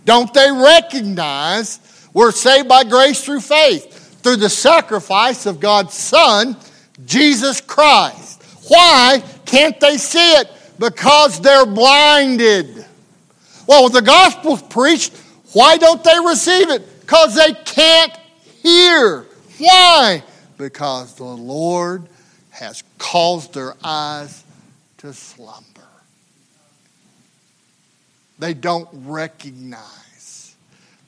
Don't 0.05 0.33
they 0.33 0.53
recognize 0.53 1.81
we're 2.16 2.33
saved 2.33 2.66
by 2.66 2.83
grace 2.83 3.22
through 3.22 3.40
faith, 3.40 4.22
through 4.22 4.37
the 4.37 4.48
sacrifice 4.48 5.44
of 5.44 5.61
God's 5.61 5.92
Son, 5.92 6.57
Jesus 7.05 7.61
Christ? 7.61 8.42
Why 8.68 9.22
can't 9.44 9.79
they 9.81 9.98
see 9.98 10.33
it? 10.33 10.50
Because 10.79 11.42
they're 11.42 11.66
blinded. 11.66 12.87
Well, 13.66 13.85
with 13.85 13.92
the 13.92 14.00
gospel's 14.00 14.62
preached, 14.62 15.14
why 15.52 15.76
don't 15.76 16.02
they 16.02 16.18
receive 16.24 16.70
it? 16.70 17.00
Because 17.02 17.35
they 17.35 17.52
can't 17.52 18.16
hear. 18.62 19.26
Why? 19.59 20.22
Because 20.57 21.16
the 21.16 21.24
Lord 21.24 22.09
has 22.48 22.83
caused 22.96 23.52
their 23.52 23.74
eyes 23.85 24.42
to 24.98 25.12
slumber. 25.12 25.62
They 28.38 28.55
don't 28.55 28.88
recognize, 29.05 30.57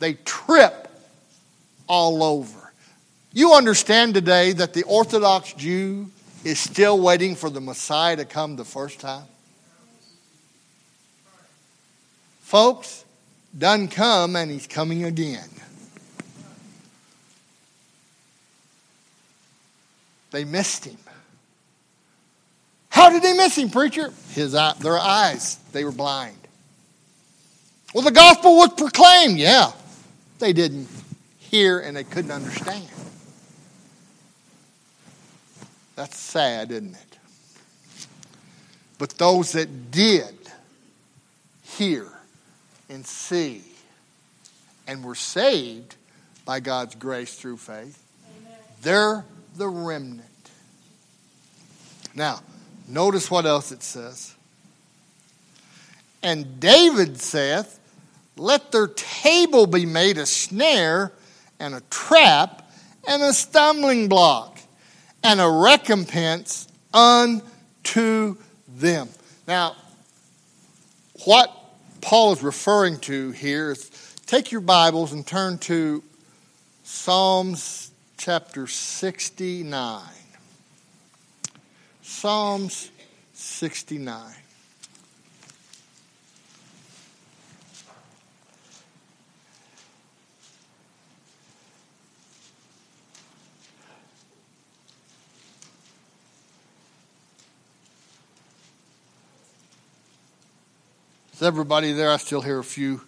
they 0.01 0.13
trip 0.13 0.88
all 1.89 2.23
over. 2.23 2.73
You 3.33 3.55
understand 3.55 4.15
today 4.15 4.53
that 4.53 4.73
the 4.73 4.85
Orthodox 4.85 5.53
Jew 5.53 6.11
is 6.45 6.59
still 6.59 7.01
waiting 7.01 7.35
for 7.35 7.51
the 7.51 7.61
Messiah 7.61 8.17
to 8.17 8.25
come 8.25 8.57
the 8.57 8.65
first 8.65 9.01
time? 9.01 9.27
Folks, 12.41 13.05
done 13.57 13.89
come 13.89 14.37
and 14.37 14.51
he's 14.51 14.67
coming 14.67 15.05
again. 15.05 15.49
They 20.31 20.45
missed 20.45 20.85
him. 20.85 20.97
How 22.91 23.11
did 23.11 23.23
they 23.23 23.35
miss 23.35 23.57
him, 23.57 23.71
preacher? 23.71 24.13
His 24.31 24.55
eye, 24.55 24.75
their 24.81 24.99
eyes, 24.99 25.57
they 25.73 25.85
were 25.85 25.93
blind. 25.93 26.37
Well, 27.95 28.05
the 28.05 28.11
gospel 28.11 28.57
was 28.57 28.73
proclaimed. 28.75 29.39
Yeah, 29.39 29.73
they 30.39 30.53
didn't 30.53 30.89
hear 31.51 31.79
and 31.81 31.97
they 31.97 32.05
couldn't 32.05 32.31
understand. 32.31 32.89
That's 35.97 36.17
sad, 36.17 36.71
isn't 36.71 36.95
it? 36.95 37.19
But 38.99 39.11
those 39.11 39.53
that 39.53 39.91
did 39.91 40.35
hear 41.63 42.09
and 42.89 43.07
see 43.07 43.63
and 44.87 45.05
were 45.05 45.15
saved 45.15 45.97
by 46.45 46.61
God's 46.61 46.95
grace 46.95 47.35
through 47.35 47.59
faith, 47.59 48.03
Amen. 48.41 48.59
they're 48.83 49.25
the 49.57 49.69
remnant. 49.69 50.25
Now, 52.15 52.41
Notice 52.89 53.31
what 53.31 53.45
else 53.45 53.71
it 53.71 53.83
says. 53.83 54.35
And 56.23 56.59
David 56.59 57.21
saith, 57.21 57.79
Let 58.37 58.73
their 58.73 58.89
table 58.89 59.67
be 59.67 59.85
made 59.85 60.17
a 60.17 60.25
snare 60.25 61.13
and 61.61 61.75
a 61.75 61.81
trap 61.91 62.71
and 63.07 63.23
a 63.23 63.33
stumbling 63.33 64.09
block 64.09 64.59
and 65.23 65.41
a 65.41 65.49
recompense 65.49 66.69
unto 66.93 68.37
them. 68.69 69.09
Now, 69.47 69.77
what 71.25 71.53
Paul 72.01 72.33
is 72.33 72.43
referring 72.43 72.99
to 73.01 73.33
here 73.33 73.73
is 73.73 73.91
take 74.27 74.53
your 74.53 74.61
Bibles 74.61 75.13
and 75.13 75.27
turn 75.27 75.59
to 75.59 76.03
Psalms 76.85 77.91
chapter 78.17 78.67
69. 78.67 80.03
Psalms 82.03 82.91
69. 83.33 84.35
Is 101.39 101.45
everybody 101.45 101.93
there? 101.93 102.11
I 102.11 102.17
still 102.17 102.41
hear 102.41 102.59
a 102.59 102.65
few 102.65 103.01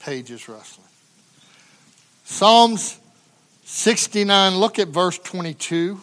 pages 0.00 0.48
rustling. 0.48 0.88
Psalms 2.24 2.98
69, 3.62 4.56
look 4.56 4.80
at 4.80 4.88
verse 4.88 5.16
22 5.20 6.00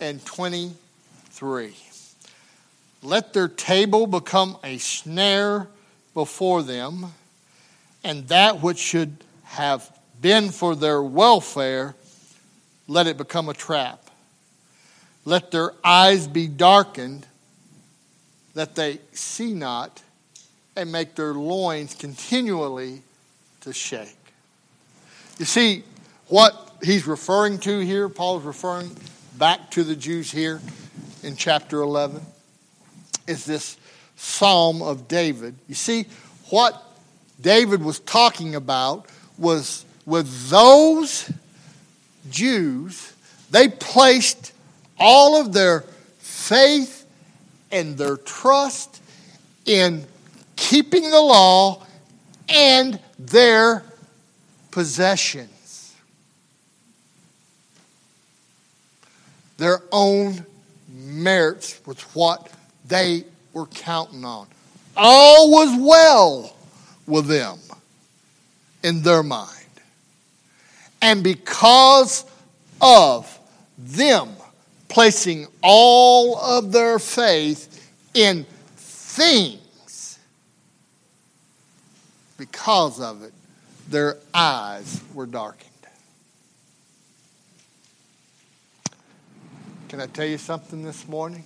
and 0.00 0.24
23. 0.24 1.76
Let 3.00 3.32
their 3.32 3.46
table 3.46 4.08
become 4.08 4.56
a 4.64 4.78
snare 4.78 5.68
before 6.14 6.64
them, 6.64 7.12
and 8.02 8.26
that 8.26 8.60
which 8.60 8.78
should 8.78 9.18
have 9.44 9.88
been 10.20 10.50
for 10.50 10.74
their 10.74 11.00
welfare, 11.00 11.94
let 12.88 13.06
it 13.06 13.16
become 13.16 13.48
a 13.48 13.54
trap. 13.54 14.10
Let 15.24 15.52
their 15.52 15.74
eyes 15.84 16.26
be 16.26 16.48
darkened, 16.48 17.24
that 18.54 18.74
they 18.74 18.98
see 19.12 19.54
not, 19.54 20.02
and 20.76 20.92
make 20.92 21.14
their 21.14 21.32
loins 21.32 21.94
continually 21.94 23.02
to 23.62 23.72
shake. 23.72 24.16
You 25.38 25.44
see, 25.44 25.84
what 26.28 26.72
he's 26.82 27.06
referring 27.06 27.58
to 27.60 27.80
here, 27.80 28.08
Paul 28.08 28.38
is 28.38 28.44
referring 28.44 28.90
back 29.38 29.70
to 29.72 29.84
the 29.84 29.96
Jews 29.96 30.30
here 30.30 30.60
in 31.22 31.36
chapter 31.36 31.80
11 31.80 32.22
is 33.26 33.44
this 33.44 33.76
Psalm 34.16 34.82
of 34.82 35.08
David. 35.08 35.56
You 35.68 35.74
see, 35.74 36.06
what 36.50 36.82
David 37.40 37.82
was 37.82 38.00
talking 38.00 38.54
about 38.54 39.06
was 39.36 39.84
with 40.06 40.48
those 40.48 41.30
Jews, 42.30 43.12
they 43.50 43.68
placed 43.68 44.52
all 44.98 45.40
of 45.40 45.52
their 45.52 45.80
faith 46.18 47.06
and 47.70 47.98
their 47.98 48.16
trust 48.16 49.02
in 49.64 50.06
keeping 50.66 51.08
the 51.08 51.20
law 51.20 51.80
and 52.48 52.98
their 53.20 53.84
possessions. 54.72 55.94
Their 59.58 59.80
own 59.92 60.44
merits 60.88 61.80
was 61.86 62.00
what 62.14 62.50
they 62.84 63.24
were 63.52 63.66
counting 63.66 64.24
on. 64.24 64.48
All 64.96 65.52
was 65.52 65.78
well 65.78 66.56
with 67.06 67.28
them 67.28 67.60
in 68.82 69.02
their 69.02 69.22
mind. 69.22 69.52
And 71.00 71.22
because 71.22 72.24
of 72.80 73.38
them 73.78 74.30
placing 74.88 75.46
all 75.62 76.36
of 76.38 76.72
their 76.72 76.98
faith 76.98 77.88
in 78.14 78.44
things, 78.76 79.60
because 82.36 83.00
of 83.00 83.22
it, 83.22 83.32
their 83.88 84.16
eyes 84.34 85.00
were 85.14 85.26
darkened. 85.26 85.70
Can 89.88 90.00
I 90.00 90.06
tell 90.06 90.26
you 90.26 90.38
something 90.38 90.82
this 90.82 91.06
morning? 91.06 91.44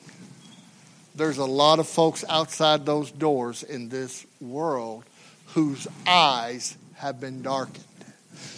There's 1.15 1.39
a 1.39 1.45
lot 1.45 1.79
of 1.79 1.87
folks 1.87 2.25
outside 2.29 2.87
those 2.87 3.11
doors 3.11 3.63
in 3.63 3.91
this 3.91 4.25
world 4.41 5.05
whose 5.49 5.87
eyes 6.07 6.77
have 6.95 7.21
been 7.21 7.43
darkened. 7.43 7.85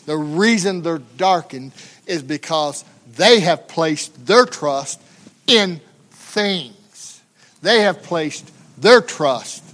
The 0.06 0.16
reason 0.16 0.82
they're 0.82 0.98
darkened 0.98 1.72
is 2.06 2.22
because 2.22 2.84
they 3.16 3.40
have 3.40 3.66
placed 3.66 4.26
their 4.26 4.46
trust 4.46 5.00
in 5.46 5.80
things. 6.10 7.20
They 7.62 7.80
have 7.80 8.02
placed 8.02 8.50
their 8.80 9.00
trust 9.00 9.64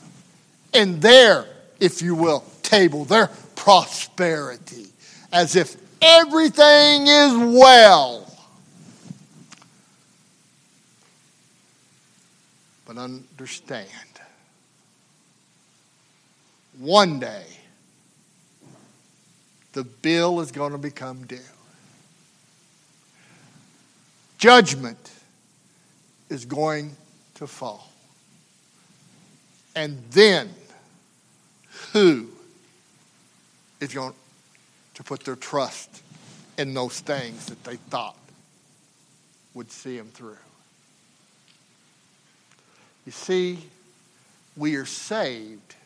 in 0.72 1.00
their, 1.00 1.46
if 1.80 2.02
you 2.02 2.14
will, 2.14 2.44
table, 2.62 3.04
their 3.04 3.28
prosperity, 3.56 4.86
as 5.32 5.56
if 5.56 5.76
everything 6.00 7.06
is 7.06 7.36
well. 7.58 8.24
But 12.86 12.96
understand, 12.96 13.88
one 16.78 17.20
day, 17.20 17.44
the 19.72 19.84
bill 19.84 20.40
is 20.40 20.50
going 20.50 20.72
to 20.72 20.78
become 20.78 21.24
due. 21.26 21.38
Judgment 24.38 25.10
is 26.30 26.44
going 26.44 26.96
to 27.34 27.46
fall. 27.46 27.90
And 29.74 30.02
then, 30.10 30.48
who 31.92 32.28
is 33.80 33.92
going 33.92 34.14
to 34.94 35.02
put 35.02 35.24
their 35.24 35.36
trust 35.36 36.02
in 36.56 36.74
those 36.74 37.00
things 37.00 37.46
that 37.46 37.62
they 37.64 37.76
thought 37.76 38.16
would 39.54 39.70
see 39.70 39.96
them 39.96 40.08
through? 40.08 40.36
You 43.06 43.12
see, 43.12 43.58
we 44.56 44.76
are 44.76 44.84
saved 44.84 45.76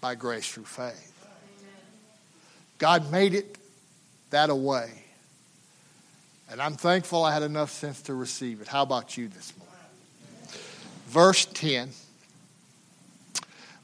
by 0.00 0.14
grace 0.14 0.48
through 0.48 0.64
faith. 0.64 1.14
God 2.78 3.10
made 3.10 3.34
it 3.34 3.56
that 4.30 4.50
away. 4.50 4.90
And 6.50 6.62
I'm 6.62 6.74
thankful 6.74 7.24
I 7.24 7.32
had 7.32 7.42
enough 7.42 7.70
sense 7.70 8.02
to 8.02 8.14
receive 8.14 8.60
it. 8.60 8.68
How 8.68 8.82
about 8.82 9.16
you 9.16 9.28
this 9.28 9.52
morning? 9.58 9.74
Verse 11.08 11.44
10 11.46 11.90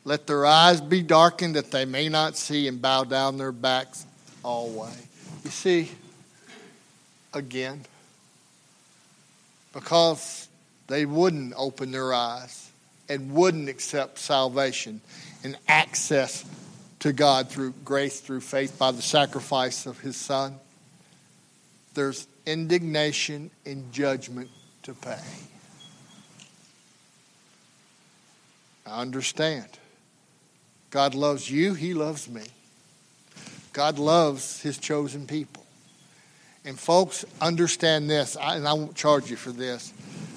Let 0.04 0.26
their 0.26 0.44
eyes 0.44 0.80
be 0.80 1.02
darkened 1.02 1.56
that 1.56 1.70
they 1.70 1.86
may 1.86 2.08
not 2.08 2.36
see 2.36 2.68
and 2.68 2.80
bow 2.80 3.04
down 3.04 3.38
their 3.38 3.52
backs 3.52 4.04
always. 4.42 5.06
You 5.44 5.50
see, 5.50 5.90
again, 7.32 7.84
because 9.72 10.48
they 10.86 11.06
wouldn't 11.06 11.54
open 11.56 11.90
their 11.90 12.12
eyes 12.12 12.70
and 13.08 13.32
wouldn't 13.32 13.68
accept 13.68 14.18
salvation 14.18 15.00
and 15.42 15.56
access 15.68 16.44
to 17.00 17.12
God 17.12 17.48
through 17.48 17.72
grace, 17.84 18.20
through 18.20 18.40
faith, 18.40 18.78
by 18.78 18.90
the 18.90 19.02
sacrifice 19.02 19.86
of 19.86 20.00
his 20.00 20.16
son, 20.16 20.54
there's 21.94 22.26
indignation 22.46 23.50
and 23.66 23.92
judgment 23.92 24.50
to 24.82 24.94
pay. 24.94 25.18
I 28.86 29.00
understand. 29.00 29.68
God 30.94 31.16
loves 31.16 31.50
you, 31.50 31.74
he 31.74 31.92
loves 31.92 32.28
me. 32.28 32.44
God 33.72 33.98
loves 33.98 34.62
his 34.62 34.78
chosen 34.78 35.26
people. 35.26 35.66
And 36.64 36.78
folks, 36.78 37.24
understand 37.40 38.08
this, 38.08 38.36
and 38.40 38.68
I 38.68 38.72
won't 38.74 38.94
charge 38.94 39.28
you 39.28 39.34
for 39.34 39.50
this, 39.50 39.92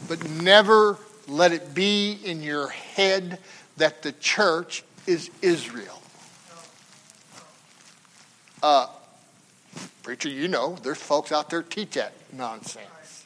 but 0.07 0.27
never 0.27 0.97
let 1.27 1.51
it 1.51 1.75
be 1.75 2.17
in 2.25 2.41
your 2.41 2.69
head 2.69 3.37
that 3.77 4.01
the 4.01 4.13
church 4.13 4.83
is 5.05 5.29
Israel. 5.43 6.01
Uh, 8.63 8.87
preacher, 10.01 10.27
you 10.27 10.47
know, 10.47 10.75
there's 10.81 10.97
folks 10.97 11.31
out 11.31 11.51
there 11.51 11.61
teach 11.61 11.91
that 11.91 12.13
nonsense. 12.33 13.25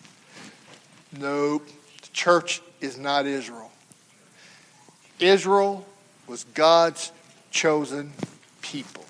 Nope. 1.17 1.65
The 2.01 2.09
church 2.09 2.61
is 2.81 2.97
not 2.97 3.25
Israel. 3.25 3.71
Israel 5.17 5.87
was 6.27 6.43
God's 6.43 7.13
chosen 7.51 8.13
people. 8.61 9.05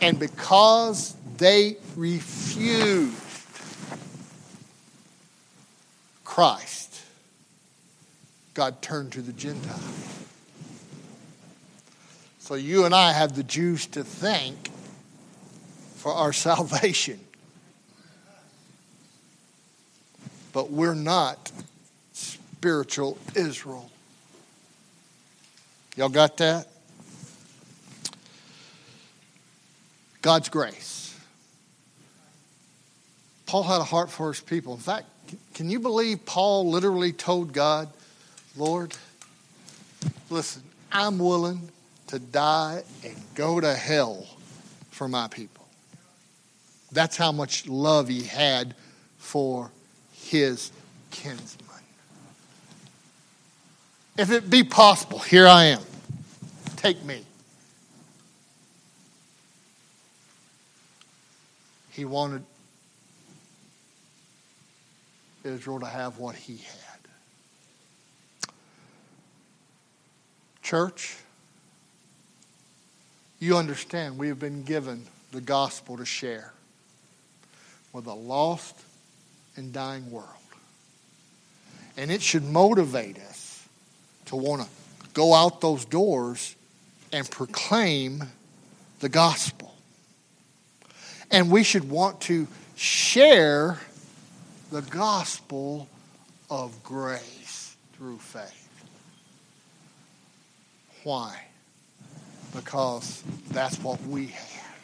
And 0.00 0.18
because 0.18 1.14
they 1.36 1.76
refused 1.94 3.14
Christ, 6.24 7.00
God 8.54 8.82
turned 8.82 9.12
to 9.12 9.22
the 9.22 9.32
Gentiles. 9.32 10.16
So 12.38 12.54
you 12.54 12.84
and 12.84 12.94
I 12.94 13.12
have 13.12 13.34
the 13.34 13.42
Jews 13.42 13.86
to 13.86 14.04
thank 14.04 14.70
for 15.96 16.12
our 16.12 16.32
salvation. 16.32 17.20
But 20.52 20.70
we're 20.70 20.94
not 20.94 21.50
spiritual 22.12 23.18
Israel. 23.34 23.90
Y'all 25.96 26.08
got 26.08 26.36
that? 26.36 26.68
God's 30.20 30.48
grace. 30.48 31.18
Paul 33.46 33.62
had 33.62 33.80
a 33.80 33.84
heart 33.84 34.10
for 34.10 34.28
his 34.28 34.40
people. 34.40 34.74
In 34.74 34.80
fact, 34.80 35.06
can 35.54 35.70
you 35.70 35.80
believe 35.80 36.26
Paul 36.26 36.70
literally 36.70 37.12
told 37.12 37.52
God, 37.52 37.88
Lord, 38.56 38.94
listen, 40.30 40.62
I'm 40.92 41.18
willing 41.18 41.70
to 42.08 42.18
die 42.18 42.82
and 43.04 43.14
go 43.34 43.60
to 43.60 43.74
hell 43.74 44.26
for 44.90 45.08
my 45.08 45.28
people. 45.28 45.66
That's 46.92 47.16
how 47.16 47.32
much 47.32 47.66
love 47.66 48.08
he 48.08 48.24
had 48.24 48.74
for 49.18 49.70
his 50.12 50.72
kinsman. 51.10 51.65
If 54.18 54.30
it 54.30 54.48
be 54.48 54.64
possible, 54.64 55.18
here 55.18 55.46
I 55.46 55.64
am. 55.64 55.82
Take 56.76 57.04
me. 57.04 57.22
He 61.90 62.04
wanted 62.04 62.42
Israel 65.44 65.80
to 65.80 65.86
have 65.86 66.18
what 66.18 66.34
he 66.34 66.56
had. 66.56 66.98
Church, 70.62 71.16
you 73.38 73.56
understand 73.56 74.18
we 74.18 74.28
have 74.28 74.38
been 74.38 74.62
given 74.62 75.06
the 75.32 75.40
gospel 75.40 75.96
to 75.98 76.04
share 76.04 76.52
with 77.92 78.06
a 78.06 78.14
lost 78.14 78.74
and 79.56 79.72
dying 79.72 80.10
world. 80.10 80.26
And 81.96 82.10
it 82.10 82.20
should 82.20 82.44
motivate 82.44 83.18
us 83.18 83.45
to 84.26 84.36
want 84.36 84.62
to 84.62 84.68
go 85.14 85.34
out 85.34 85.60
those 85.60 85.84
doors 85.84 86.54
and 87.12 87.30
proclaim 87.30 88.24
the 89.00 89.08
gospel. 89.08 89.74
And 91.30 91.50
we 91.50 91.62
should 91.62 91.88
want 91.88 92.20
to 92.22 92.46
share 92.76 93.80
the 94.70 94.82
gospel 94.82 95.88
of 96.50 96.82
grace 96.82 97.76
through 97.94 98.18
faith. 98.18 98.68
Why? 101.02 101.46
because 102.56 103.22
that's 103.50 103.78
what 103.80 104.00
we 104.06 104.28
have. 104.28 104.82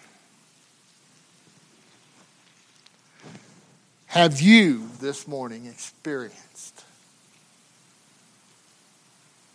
Have 4.06 4.40
you 4.42 4.88
this 5.00 5.26
morning 5.26 5.64
experienced 5.66 6.84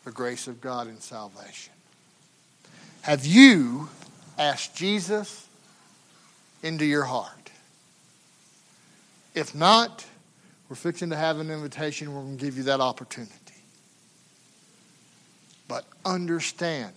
the 0.08 0.14
grace 0.14 0.48
of 0.48 0.62
God 0.62 0.88
in 0.88 1.02
salvation? 1.02 1.74
Have 3.02 3.26
you 3.26 3.90
asked 4.38 4.74
Jesus 4.74 5.46
into 6.64 6.86
your 6.86 7.04
heart? 7.04 7.52
If 9.36 9.54
not, 9.54 10.06
we're 10.70 10.78
fixing 10.78 11.10
to 11.10 11.18
have 11.18 11.40
an 11.40 11.52
invitation. 11.52 12.14
We're 12.14 12.22
going 12.22 12.38
to 12.38 12.46
give 12.46 12.56
you 12.56 12.64
that 12.64 12.80
opportunity. 12.80 13.34
But 15.68 15.84
understand, 16.06 16.94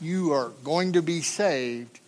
you 0.00 0.32
are 0.32 0.48
going 0.64 0.94
to 0.94 1.02
be 1.02 1.20
saved 1.20 2.00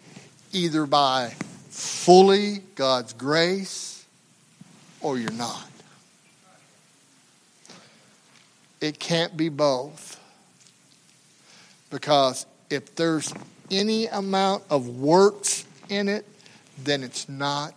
either 0.53 0.85
by 0.85 1.29
fully 1.69 2.65
God's 2.75 3.13
grace 3.13 4.05
or 5.01 5.17
you're 5.17 5.31
not. 5.31 5.71
It 8.81 8.99
can't 8.99 9.37
be 9.37 9.49
both. 9.49 10.20
Because 11.91 12.47
if 12.71 12.95
there's 12.95 13.33
any 13.71 14.07
amount 14.07 14.65
of 14.71 14.89
works 14.89 15.65
in 15.89 16.09
it, 16.09 16.25
then 16.79 17.03
it's 17.03 17.29
not 17.29 17.75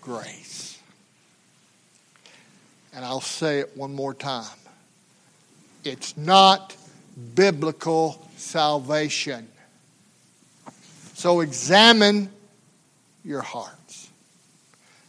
grace. 0.00 0.78
And 2.94 3.04
I'll 3.04 3.20
say 3.20 3.60
it 3.60 3.76
one 3.76 3.94
more 3.94 4.14
time 4.14 4.46
it's 5.84 6.16
not 6.16 6.76
biblical 7.36 8.28
salvation. 8.36 9.46
So 11.14 11.40
examine 11.40 12.28
your 13.24 13.40
hearts. 13.40 14.10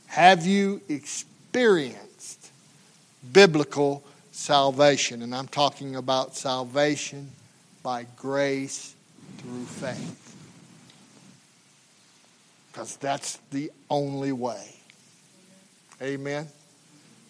Have 0.07 0.45
you 0.45 0.81
experienced 0.87 2.51
biblical 3.33 4.03
salvation? 4.31 5.23
And 5.23 5.33
I'm 5.33 5.47
talking 5.47 5.95
about 5.95 6.35
salvation 6.35 7.31
by 7.87 8.05
grace 8.17 8.93
through 9.37 9.63
faith. 9.63 10.35
Because 12.69 12.97
that's 12.97 13.39
the 13.51 13.71
only 13.89 14.33
way. 14.33 14.75
Amen? 16.01 16.49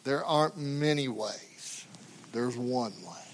There 0.03 0.25
aren't 0.25 0.57
many 0.57 1.09
ways, 1.09 1.85
there's 2.33 2.57
one 2.57 2.93
way 3.05 3.27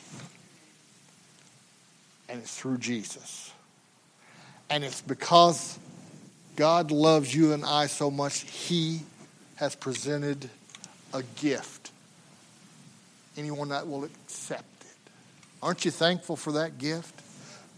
and 2.28 2.42
it's 2.42 2.58
through 2.58 2.80
Jesus. 2.80 3.54
And 4.70 4.84
it's 4.84 5.02
because 5.02 5.80
God 6.58 6.92
loves 6.92 7.34
you 7.34 7.54
and 7.54 7.64
I 7.64 7.86
so 7.86 8.12
much, 8.12 8.42
He 8.42 9.02
has 9.56 9.76
presented 9.76 10.50
a 11.14 11.24
gift. 11.40 11.92
Anyone 13.38 13.70
that 13.70 13.88
will 13.88 14.04
accept. 14.04 14.73
Aren't 15.64 15.84
you 15.86 15.92
thankful 15.92 16.36
for 16.36 16.52
that 16.52 16.78
gift? 16.78 17.22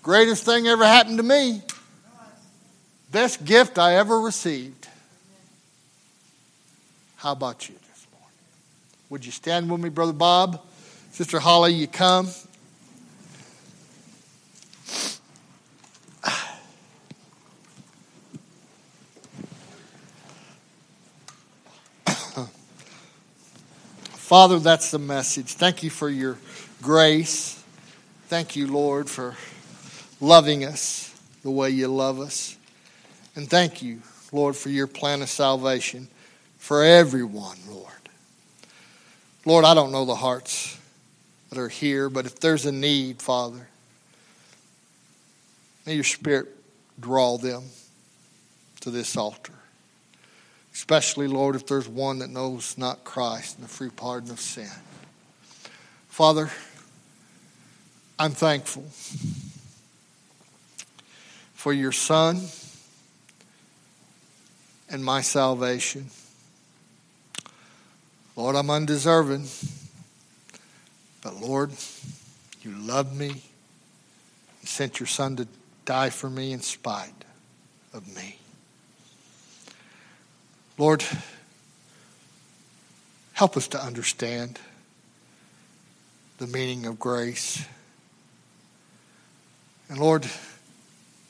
Greatest 0.02 0.44
thing 0.44 0.66
ever 0.66 0.84
happened 0.84 1.18
to 1.18 1.24
me. 1.24 1.62
Best 3.12 3.46
gift 3.46 3.78
I 3.78 3.98
ever 3.98 4.20
received. 4.20 4.88
How 7.18 7.34
about 7.34 7.70
you 7.70 7.76
this 7.76 8.08
morning? 8.12 8.38
Would 9.12 9.24
you 9.24 9.32
stand 9.32 9.70
with 9.70 9.80
me, 9.80 9.90
Brother 9.90 10.14
Bob? 10.14 10.66
Sister 11.12 11.40
Holly, 11.40 11.74
you 11.74 11.86
come. 11.86 12.26
Father, 24.16 24.58
that's 24.58 24.90
the 24.90 24.98
message. 24.98 25.54
Thank 25.54 25.84
you 25.84 25.92
for 25.92 26.10
your 26.10 26.40
grace. 26.82 27.55
Thank 28.36 28.58
you, 28.58 28.68
Lord, 28.68 29.10
for 29.10 29.34
loving 30.20 30.66
us 30.66 31.18
the 31.42 31.50
way 31.50 31.70
you 31.70 31.88
love 31.88 32.20
us. 32.20 32.58
And 33.34 33.50
thank 33.50 33.82
you, 33.82 34.02
Lord, 34.34 34.58
for 34.58 34.68
your 34.68 34.88
plan 34.88 35.22
of 35.22 35.30
salvation 35.30 36.10
for 36.58 36.84
everyone, 36.84 37.58
Lord. 37.70 37.94
Lord, 39.46 39.64
I 39.64 39.74
don't 39.74 39.94
know 39.94 40.04
the 40.04 40.16
hearts 40.16 40.78
that 41.50 41.58
are 41.58 41.70
here, 41.70 42.10
but 42.10 42.26
if 42.26 42.38
there's 42.42 42.66
a 42.66 42.74
need, 42.74 43.22
Father, 43.22 43.70
may 45.86 45.96
your 45.96 46.04
Spirit 46.04 46.50
draw 47.00 47.38
them 47.38 47.64
to 48.82 48.92
this 48.92 49.16
altar. 49.16 49.54
Especially, 50.74 51.30
Lord, 51.30 51.56
if 51.56 51.68
there's 51.68 51.88
one 51.88 52.20
that 52.20 52.30
knows 52.30 52.78
not 52.78 53.06
Christ 53.06 53.56
and 53.56 53.64
the 53.64 53.70
free 53.70 53.92
pardon 53.92 54.30
of 54.30 54.42
sin. 54.42 54.68
Father, 56.10 56.52
I'm 58.18 58.32
thankful 58.32 58.86
for 61.54 61.74
your 61.74 61.92
Son 61.92 62.40
and 64.90 65.04
my 65.04 65.20
salvation. 65.20 66.06
Lord, 68.38 68.56
I'm 68.56 68.70
undeserving, 68.70 69.48
but 71.22 71.42
Lord, 71.42 71.72
you 72.62 72.72
loved 72.72 73.14
me. 73.14 73.28
You 73.28 74.68
sent 74.68 75.02
your 75.02 75.08
Son 75.08 75.36
to 75.36 75.48
die 75.84 76.10
for 76.10 76.30
me 76.30 76.54
in 76.54 76.62
spite 76.62 77.26
of 77.94 78.16
me. 78.16 78.38
Lord, 80.78 81.04
help 83.34 83.58
us 83.58 83.68
to 83.70 83.82
understand 83.82 84.60
the 86.38 86.48
meaning 86.48 86.86
of 86.86 86.98
grace. 86.98 87.66
And 89.90 90.00
Lord, 90.00 90.26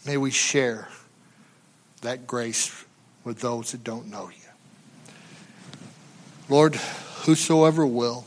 may 0.05 0.17
we 0.17 0.31
share 0.31 0.87
that 2.01 2.25
grace 2.27 2.85
with 3.23 3.39
those 3.39 3.71
that 3.71 3.83
don't 3.83 4.09
know 4.09 4.29
you. 4.29 5.11
Lord, 6.47 6.75
whosoever 6.75 7.85
will, 7.85 8.25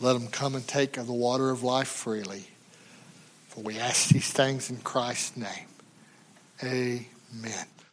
let 0.00 0.12
them 0.14 0.28
come 0.28 0.54
and 0.54 0.66
take 0.66 0.96
of 0.96 1.06
the 1.06 1.12
water 1.12 1.50
of 1.50 1.62
life 1.62 1.88
freely. 1.88 2.48
For 3.48 3.62
we 3.62 3.78
ask 3.78 4.08
these 4.08 4.30
things 4.30 4.70
in 4.70 4.78
Christ's 4.78 5.36
name. 5.36 5.66
Amen. 6.62 7.66